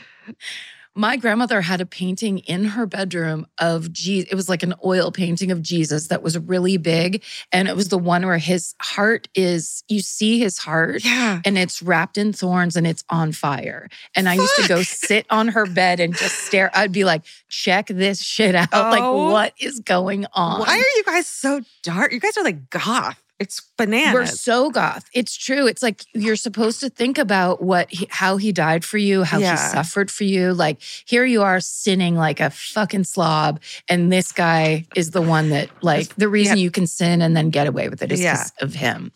My 0.95 1.15
grandmother 1.17 1.61
had 1.61 1.79
a 1.81 1.85
painting 1.85 2.39
in 2.39 2.65
her 2.65 2.85
bedroom 2.85 3.47
of 3.59 3.93
Jesus. 3.93 4.29
It 4.31 4.35
was 4.35 4.49
like 4.49 4.63
an 4.63 4.73
oil 4.83 5.11
painting 5.11 5.51
of 5.51 5.61
Jesus 5.61 6.07
that 6.07 6.21
was 6.21 6.37
really 6.37 6.77
big. 6.77 7.23
And 7.51 7.67
it 7.67 7.75
was 7.75 7.89
the 7.89 7.97
one 7.97 8.25
where 8.25 8.37
his 8.39 8.75
heart 8.81 9.29
is, 9.35 9.83
you 9.87 10.01
see 10.01 10.39
his 10.39 10.57
heart 10.57 11.05
Yeah. 11.05 11.41
and 11.45 11.57
it's 11.57 11.81
wrapped 11.81 12.17
in 12.17 12.33
thorns 12.33 12.75
and 12.75 12.85
it's 12.85 13.03
on 13.09 13.31
fire. 13.31 13.87
And 14.15 14.27
I 14.27 14.33
used 14.33 14.55
to 14.57 14.67
go 14.67 14.81
sit 14.81 15.25
on 15.29 15.49
her 15.49 15.65
bed 15.65 15.99
and 15.99 16.15
just 16.15 16.35
stare. 16.45 16.69
I'd 16.73 16.91
be 16.91 17.05
like, 17.05 17.21
check 17.47 17.87
this 17.87 18.21
shit 18.21 18.55
out. 18.55 18.69
Oh. 18.73 18.89
Like, 18.89 19.31
what 19.31 19.53
is 19.59 19.79
going 19.79 20.25
on? 20.33 20.59
Why 20.59 20.73
are 20.77 20.97
you 20.97 21.03
guys 21.05 21.27
so 21.27 21.61
dark? 21.83 22.11
You 22.11 22.19
guys 22.19 22.37
are 22.37 22.43
like 22.43 22.69
goth. 22.69 23.21
It's 23.39 23.61
bananas. 23.77 24.13
We're 24.13 24.25
so 24.25 24.69
goth. 24.69 25.05
It's 25.13 25.37
true. 25.37 25.65
It's 25.65 25.81
like 25.81 26.03
you're 26.13 26.35
supposed 26.35 26.81
to 26.81 26.89
think 26.89 27.17
about 27.17 27.61
what 27.63 27.89
he, 27.89 28.05
how 28.09 28.35
he 28.35 28.51
died 28.51 28.83
for 28.83 28.97
you, 28.97 29.23
how 29.23 29.37
Yeah. 29.39 29.51
he 29.51 29.57
suffered 29.57 30.11
for 30.11 30.25
you. 30.25 30.53
Like 30.53 30.81
here 31.05 31.23
you 31.25 31.41
are 31.41 31.61
sinning 31.61 32.15
like 32.15 32.41
a 32.41 32.49
fucking 32.49 33.05
slob, 33.05 33.61
and 33.87 34.11
this 34.11 34.31
guy 34.33 34.85
is 34.95 35.11
the 35.11 35.21
one 35.21 35.49
that 35.51 35.69
like 35.81 36.13
the 36.15 36.27
reason 36.27 36.57
you 36.57 36.69
can 36.69 36.85
sin 36.85 37.21
and 37.21 37.35
then 37.37 37.49
get 37.49 37.65
away 37.65 37.87
with 37.87 38.01
it 38.01 38.11
is 38.11 38.19
Yeah. 38.21 38.33
because 38.33 38.51
of 38.61 38.73
him. 38.75 39.11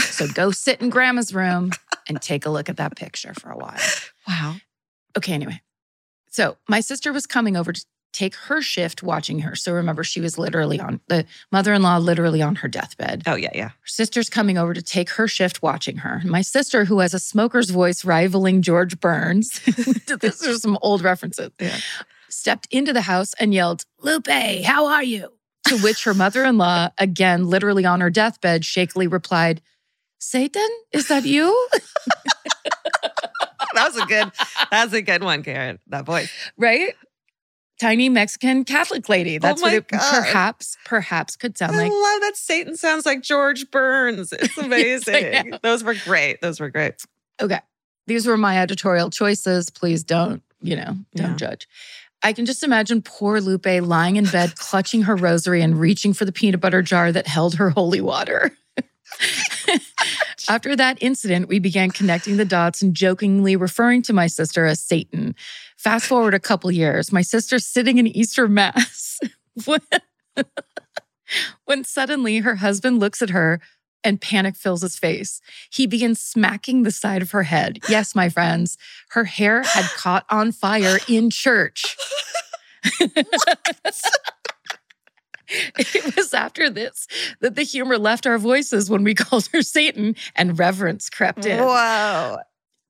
So 0.00 0.26
go 0.28 0.50
sit 0.50 0.80
in 0.80 0.88
grandma's 0.88 1.34
room 1.34 1.70
and 2.08 2.22
take 2.22 2.46
a 2.46 2.50
look 2.50 2.68
at 2.70 2.78
that 2.78 2.96
picture 2.96 3.34
for 3.34 3.50
a 3.50 3.56
while. 3.56 3.76
wow. 4.26 4.56
Okay, 5.16 5.32
anyway. 5.34 5.60
So 6.30 6.56
my 6.68 6.80
sister 6.80 7.12
was 7.12 7.26
coming 7.26 7.56
over 7.56 7.72
to 7.72 7.84
take 8.12 8.34
her 8.34 8.60
shift 8.62 9.02
watching 9.02 9.40
her. 9.40 9.54
So 9.54 9.72
remember, 9.72 10.02
she 10.02 10.20
was 10.20 10.38
literally 10.38 10.80
on 10.80 11.00
the 11.08 11.24
mother 11.52 11.72
in 11.74 11.82
law, 11.82 11.98
literally 11.98 12.40
on 12.42 12.56
her 12.56 12.68
deathbed. 12.68 13.22
Oh 13.26 13.34
yeah, 13.36 13.50
yeah. 13.54 13.68
Her 13.68 13.86
sister's 13.86 14.28
coming 14.30 14.58
over 14.58 14.74
to 14.74 14.82
take 14.82 15.10
her 15.10 15.28
shift 15.28 15.62
watching 15.62 15.98
her. 15.98 16.20
My 16.24 16.40
sister, 16.42 16.84
who 16.86 17.00
has 17.00 17.14
a 17.14 17.18
smoker's 17.18 17.70
voice 17.70 18.04
rivaling 18.04 18.62
George 18.62 18.98
Burns, 18.98 19.60
these 20.20 20.46
are 20.46 20.54
some 20.58 20.78
old 20.82 21.02
references, 21.02 21.50
Yeah. 21.60 21.76
stepped 22.28 22.66
into 22.70 22.92
the 22.92 23.02
house 23.02 23.34
and 23.38 23.52
yelled, 23.54 23.84
Lupe, 24.00 24.28
how 24.64 24.86
are 24.86 25.04
you? 25.04 25.28
To 25.68 25.76
which 25.78 26.04
her 26.04 26.14
mother 26.14 26.44
in 26.44 26.56
law, 26.56 26.88
again, 26.98 27.44
literally 27.46 27.84
on 27.84 28.00
her 28.00 28.10
deathbed, 28.10 28.64
shakily 28.64 29.06
replied, 29.06 29.60
Satan, 30.18 30.66
is 30.92 31.08
that 31.08 31.24
you? 31.24 31.68
That 33.74 33.92
was 33.92 34.02
a 34.02 34.06
good. 34.06 34.32
That's 34.70 34.92
a 34.92 35.02
good 35.02 35.22
one, 35.22 35.42
Karen. 35.44 35.78
That 35.88 36.04
voice. 36.04 36.30
right? 36.56 36.94
Tiny 37.78 38.08
Mexican 38.08 38.64
Catholic 38.64 39.08
lady. 39.08 39.36
Oh 39.36 39.40
That's 39.40 39.62
what 39.62 39.68
Oh 39.68 39.72
my 39.72 39.76
it 39.78 39.88
God. 39.88 40.00
perhaps 40.24 40.76
perhaps 40.84 41.36
could 41.36 41.56
sound 41.56 41.76
I 41.76 41.84
like. 41.84 41.92
love 41.92 42.20
that 42.22 42.36
Satan 42.36 42.76
sounds 42.76 43.06
like 43.06 43.22
George 43.22 43.70
Burns. 43.70 44.32
It's 44.32 44.56
amazing. 44.58 45.54
Those 45.62 45.84
were 45.84 45.94
great. 46.04 46.40
Those 46.40 46.60
were 46.60 46.70
great. 46.70 46.94
Okay. 47.40 47.60
These 48.06 48.26
were 48.26 48.36
my 48.36 48.58
editorial 48.58 49.10
choices. 49.10 49.70
Please 49.70 50.02
don't, 50.02 50.42
you 50.60 50.76
know, 50.76 50.96
don't 51.14 51.30
Yeah. 51.30 51.36
judge. 51.36 51.68
I 52.22 52.32
can 52.32 52.46
just 52.46 52.64
imagine 52.64 53.00
poor 53.02 53.40
Lupe 53.40 53.66
lying 53.66 54.16
in 54.16 54.24
bed, 54.24 54.56
clutching 54.56 55.02
her 55.02 55.14
rosary 55.14 55.62
and 55.62 55.78
reaching 55.78 56.12
for 56.12 56.24
the 56.24 56.32
peanut 56.32 56.60
butter 56.60 56.82
jar 56.82 57.12
that 57.12 57.28
held 57.28 57.54
her 57.56 57.70
holy 57.70 58.00
water. 58.00 58.50
After 60.48 60.74
that 60.76 60.98
incident, 61.02 61.48
we 61.48 61.58
began 61.58 61.90
connecting 61.90 62.38
the 62.38 62.44
dots 62.44 62.80
and 62.80 62.94
jokingly 62.94 63.54
referring 63.56 64.02
to 64.02 64.12
my 64.12 64.26
sister 64.26 64.64
as 64.64 64.80
Satan. 64.82 65.34
Fast 65.78 66.06
forward 66.06 66.34
a 66.34 66.40
couple 66.40 66.70
years, 66.72 67.12
my 67.12 67.22
sister's 67.22 67.64
sitting 67.64 67.98
in 67.98 68.06
Easter 68.08 68.48
Mass 68.48 69.20
when, 69.64 69.80
when 71.66 71.84
suddenly 71.84 72.38
her 72.38 72.56
husband 72.56 72.98
looks 72.98 73.22
at 73.22 73.30
her 73.30 73.60
and 74.02 74.20
panic 74.20 74.56
fills 74.56 74.82
his 74.82 74.96
face. 74.96 75.40
He 75.70 75.86
begins 75.86 76.20
smacking 76.20 76.82
the 76.82 76.90
side 76.90 77.22
of 77.22 77.30
her 77.30 77.44
head. 77.44 77.78
Yes, 77.88 78.16
my 78.16 78.28
friends, 78.28 78.76
her 79.10 79.24
hair 79.24 79.62
had 79.62 79.84
caught 79.96 80.26
on 80.30 80.50
fire 80.50 80.98
in 81.08 81.30
church. 81.30 81.96
it 85.78 86.16
was 86.16 86.34
after 86.34 86.68
this 86.68 87.06
that 87.40 87.54
the 87.54 87.62
humor 87.62 87.98
left 87.98 88.26
our 88.26 88.38
voices 88.38 88.90
when 88.90 89.04
we 89.04 89.14
called 89.14 89.48
her 89.52 89.62
Satan 89.62 90.16
and 90.34 90.58
reverence 90.58 91.08
crept 91.08 91.46
in. 91.46 91.58
Whoa. 91.58 92.38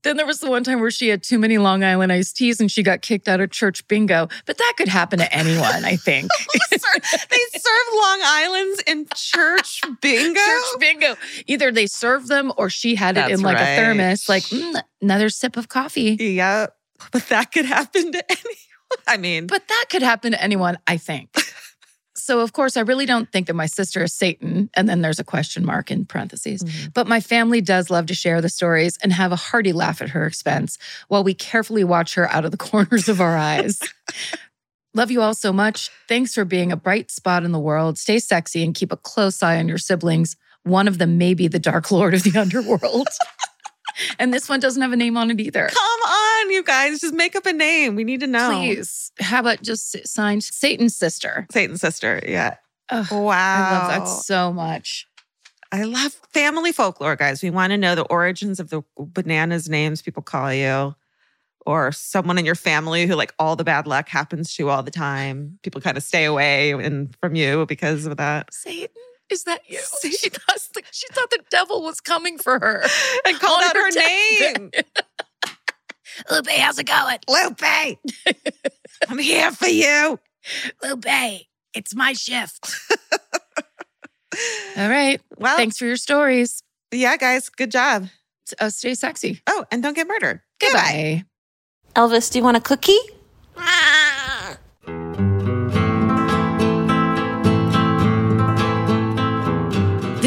Then 0.05 0.17
there 0.17 0.27
was 0.27 0.39
the 0.41 0.49
one 0.49 0.63
time 0.65 0.81
where 0.81 0.91
she 0.93 1.09
had 1.09 1.23
too 1.23 1.39
many 1.39 1.59
Long 1.59 1.83
Island 1.83 2.13
iced 2.13 2.37
teas 2.37 2.61
and 2.61 2.71
she 2.71 2.83
got 2.83 3.03
kicked 3.03 3.27
out 3.29 3.41
of 3.41 3.51
church 3.51 3.87
bingo. 3.89 4.29
But 4.47 4.59
that 4.59 4.75
could 4.77 4.89
happen 4.89 5.19
to 5.19 5.33
anyone, 5.35 5.85
I 5.85 5.97
think. 5.97 6.31
They 6.71 7.59
serve 7.59 7.95
Long 7.95 8.21
Islands 8.25 8.83
in 8.87 9.07
church 9.15 9.81
bingo. 10.01 10.41
church 10.41 10.81
bingo. 10.81 11.17
Either 11.47 11.71
they 11.71 11.87
served 11.87 12.29
them 12.29 12.53
or 12.57 12.71
she 12.71 12.95
had 12.95 13.17
it 13.17 13.21
That's 13.29 13.33
in 13.35 13.41
like 13.43 13.57
right. 13.57 13.73
a 13.73 13.77
thermos, 13.77 14.29
like 14.29 14.45
"Mm, 14.45 14.81
another 15.03 15.29
sip 15.29 15.57
of 15.57 15.69
coffee. 15.69 16.17
Yeah, 16.19 16.67
but 17.13 17.29
that 17.29 17.53
could 17.53 17.67
happen 17.67 18.13
to 18.13 18.25
anyone. 18.31 18.57
I 19.07 19.17
mean, 19.19 19.47
But 19.47 19.69
that 19.69 19.87
could 19.91 20.03
happen 20.03 20.33
to 20.33 20.43
anyone, 20.43 20.79
I 20.87 20.97
think. 20.97 21.31
So, 22.29 22.41
of 22.41 22.53
course, 22.53 22.77
I 22.77 22.81
really 22.83 23.07
don't 23.07 23.33
think 23.33 23.47
that 23.47 23.55
my 23.55 23.65
sister 23.65 24.03
is 24.03 24.13
Satan. 24.13 24.69
And 24.75 24.87
then 24.87 25.01
there's 25.01 25.19
a 25.19 25.25
question 25.25 25.65
mark 25.65 25.91
in 25.91 26.05
parentheses. 26.05 26.63
Mhm. 26.63 26.93
But 26.93 27.09
my 27.09 27.21
family 27.21 27.63
does 27.63 27.89
love 27.89 28.05
to 28.05 28.15
share 28.15 28.43
the 28.43 28.51
stories 28.51 28.99
and 29.03 29.15
have 29.15 29.33
a 29.33 29.37
hearty 29.37 29.73
laugh 29.73 30.03
at 30.03 30.11
her 30.11 30.27
expense 30.27 30.77
while 31.09 31.25
we 31.25 31.33
carefully 31.33 31.85
watch 31.85 32.13
her 32.17 32.31
out 32.31 32.45
of 32.45 32.51
the 32.51 32.59
corners 32.71 33.09
of 33.09 33.23
our 33.23 33.39
eyes. 33.39 33.81
Love 34.93 35.11
you 35.11 35.23
all 35.23 35.33
so 35.33 35.55
much. 35.55 35.89
Thanks 36.07 36.35
for 36.35 36.45
being 36.45 36.71
a 36.71 36.77
bright 36.77 37.11
spot 37.11 37.45
in 37.45 37.53
the 37.53 37.59
world. 37.59 37.97
Stay 37.97 38.19
sexy 38.19 38.63
and 38.63 38.75
keep 38.75 38.93
a 38.93 38.99
close 38.99 39.43
eye 39.43 39.57
on 39.57 39.67
your 39.67 39.79
siblings. 39.79 40.37
One 40.65 40.87
of 40.87 40.99
them 40.99 41.17
may 41.17 41.33
be 41.33 41.49
the 41.49 41.59
Dark 41.59 41.91
Lord 41.91 42.13
of 42.13 42.25
the 42.25 42.39
underworld. 42.45 43.09
And 44.19 44.33
this 44.33 44.49
one 44.49 44.61
doesn't 44.61 44.81
have 44.83 44.93
a 44.93 44.97
name 44.97 45.17
on 45.17 45.31
it 45.31 45.41
either. 45.41 45.69
come 45.69 46.01
on, 46.03 46.51
you 46.51 46.63
guys, 46.63 47.01
just 47.01 47.15
make 47.15 47.35
up 47.37 47.47
a 47.47 47.53
name. 47.53 47.95
We 47.97 48.05
need 48.05 48.21
to 48.21 48.27
know. 48.27 48.51
Please. 48.51 49.13
How 49.21 49.41
about 49.41 49.63
just 49.63 50.07
signed 50.07 50.45
Satan's 50.45 50.97
sister? 50.97 51.47
Satan's 51.51 51.81
sister. 51.81 52.21
Yeah. 52.27 52.57
Ugh, 52.91 53.07
Wow. 53.11 53.29
I 53.37 53.79
love 53.79 53.89
that 53.89 54.09
so 54.09 54.53
much. 54.53 55.07
I 55.71 55.83
love 55.83 56.13
family 56.33 56.73
folklore, 56.73 57.17
guys. 57.17 57.43
We 57.43 57.51
want 57.51 57.73
to 57.73 57.77
know 57.77 57.95
the 57.95 58.05
origins 58.07 58.59
of 58.59 58.71
the 58.71 58.83
bananas 58.99 59.69
names 59.69 60.01
people 60.01 60.23
call 60.23 60.53
you, 60.55 60.95
or 61.67 61.93
someone 61.93 62.39
in 62.39 62.47
your 62.47 62.55
family 62.55 63.07
who 63.07 63.15
like 63.15 63.35
all 63.39 63.55
the 63.55 63.65
bad 63.65 63.87
luck 63.87 64.09
happens 64.09 64.55
to 64.55 64.71
all 64.71 64.83
the 64.83 64.91
time. 64.91 65.59
People 65.63 65.83
kind 65.83 65.99
of 65.99 66.03
stay 66.03 66.25
away 66.25 66.71
and 66.71 67.15
from 67.17 67.35
you 67.35 67.67
because 67.67 68.07
of 68.07 68.17
that. 68.17 68.55
Satan, 68.55 68.89
is 69.31 69.45
that 69.45 69.63
you? 69.69 69.79
She 70.03 70.29
thought, 70.29 70.59
she 70.91 71.07
thought 71.09 71.31
the 71.31 71.41
devil 71.51 71.83
was 71.83 72.01
coming 72.01 72.39
for 72.39 72.59
her. 72.59 72.85
And 73.27 73.39
called 73.39 73.63
out 73.65 73.77
her 73.77 73.85
her 73.85 73.91
name. 73.91 74.71
Lupe, 76.31 76.49
how's 76.49 76.79
it 76.79 76.87
going? 76.87 77.19
Lupe, 77.29 77.99
I'm 79.09 79.19
here 79.19 79.53
for 79.53 79.69
you. 79.69 80.19
Lupe, 80.83 81.43
it's 81.75 81.95
my 81.95 82.13
shift. 82.13 82.75
All 84.77 84.89
right. 84.89 85.21
Well, 85.37 85.57
Thanks 85.57 85.79
for 85.79 85.87
your 85.87 85.97
stories. 85.97 86.63
Yeah, 86.93 87.17
guys, 87.17 87.49
good 87.49 87.71
job. 87.71 88.09
Uh, 88.59 88.71
stay 88.71 88.95
sexy. 88.95 89.43
Oh, 89.47 89.65
and 89.71 89.83
don't 89.83 89.95
get 89.95 90.09
murdered. 90.09 90.41
Goodbye. 90.61 91.25
Elvis, 91.95 92.31
do 92.31 92.39
you 92.39 92.45
want 92.45 92.57
a 92.57 92.61
cookie? 92.61 92.97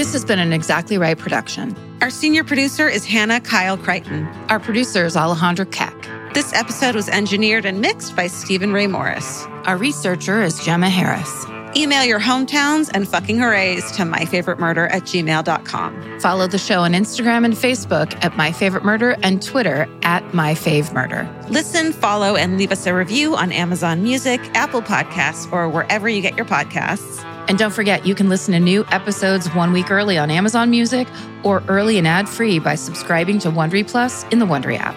This 0.02 0.14
has 0.14 0.26
been 0.26 0.40
an 0.40 0.52
Exactly 0.52 0.98
Right 0.98 1.16
production. 1.16 1.76
Our 2.02 2.10
senior 2.10 2.44
producer 2.44 2.90
is 2.90 3.06
Hannah 3.06 3.40
Kail 3.40 3.78
Crichton. 3.78 4.26
Our 4.50 4.60
producer 4.60 5.06
is 5.06 5.16
Alejandra 5.16 5.72
Keck. 5.72 5.94
This 6.34 6.52
episode 6.54 6.96
was 6.96 7.08
engineered 7.08 7.66
and 7.66 7.82
mixed 7.82 8.16
by 8.16 8.26
Stephen 8.26 8.74
Ray 8.74 8.88
Morris. 8.88 9.44
Our 9.68 9.78
researcher 9.78 10.42
is 10.42 10.60
Gemma 10.66 10.90
Harris. 10.90 11.46
Email 11.78 12.04
your 12.04 12.20
hometowns 12.20 12.90
and 12.92 13.08
fucking 13.08 13.38
hoorays 13.38 13.92
to 13.92 14.02
myfavoritemurder 14.02 14.92
at 14.92 15.04
gmail.com. 15.04 16.20
Follow 16.20 16.48
the 16.48 16.58
show 16.58 16.80
on 16.80 16.94
Instagram 16.94 17.46
and 17.46 17.54
Facebook 17.54 18.12
at 18.26 18.32
myfavoritemurder 18.32 19.20
and 19.22 19.44
Twitter 19.44 19.88
at 20.02 20.24
myfavemurder. 20.32 21.52
Listen, 21.52 21.94
follow, 21.94 22.36
and 22.36 22.58
leave 22.58 22.72
us 22.72 22.88
a 22.88 22.96
review 22.96 23.36
on 23.36 23.52
Amazon 23.52 24.02
Music, 24.02 24.42
Apple 24.56 24.82
Podcasts, 24.82 25.52
or 25.54 25.70
wherever 25.70 26.10
you 26.10 26.24
get 26.24 26.36
your 26.36 26.48
podcasts. 26.48 27.24
And 27.48 27.58
don't 27.58 27.74
forget, 27.74 28.06
you 28.06 28.16
can 28.16 28.30
listen 28.30 28.54
to 28.54 28.60
new 28.60 28.86
episodes 28.92 29.48
one 29.54 29.74
week 29.74 29.92
early 29.92 30.18
on 30.18 30.32
Amazon 30.32 30.70
Music 30.70 31.08
or 31.44 31.64
early 31.68 31.98
and 31.98 32.08
ad 32.08 32.30
free 32.30 32.60
by 32.60 32.76
subscribing 32.76 33.40
to 33.40 33.50
Wondery 33.50 33.88
Plus 33.88 34.24
in 34.26 34.40
the 34.40 34.46
Wondery 34.46 34.78
app. 34.78 34.96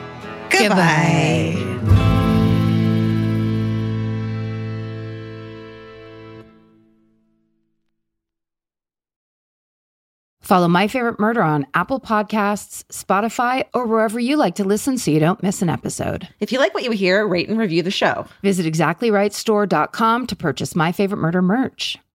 Goodbye. 0.51 1.75
Follow 10.45 10.69
My 10.69 10.89
Favorite 10.89 11.19
Murder 11.19 11.43
on 11.43 11.67
Apple 11.73 11.99
Podcasts, 11.99 12.85
Spotify, 12.93 13.65
or 13.73 13.87
wherever 13.87 14.21
you 14.21 14.37
like 14.37 14.57
to 14.57 14.65
listen 14.65 14.99
so 14.99 15.11
you 15.11 15.19
don't 15.19 15.43
miss 15.43 15.63
an 15.63 15.71
episode. 15.71 16.29
If 16.39 16.53
you 16.53 16.59
like 16.59 16.75
what 16.75 16.85
you 16.85 16.91
hear, 16.91 17.27
rate 17.27 17.49
and 17.49 17.59
review 17.59 17.83
the 17.83 17.91
show. 17.91 18.27
Visit 18.43 18.67
exactlyrightstore.com 18.67 20.27
to 20.27 20.37
purchase 20.37 20.77
My 20.77 20.93
Favorite 20.93 21.17
Murder 21.17 21.41
merch. 21.41 21.99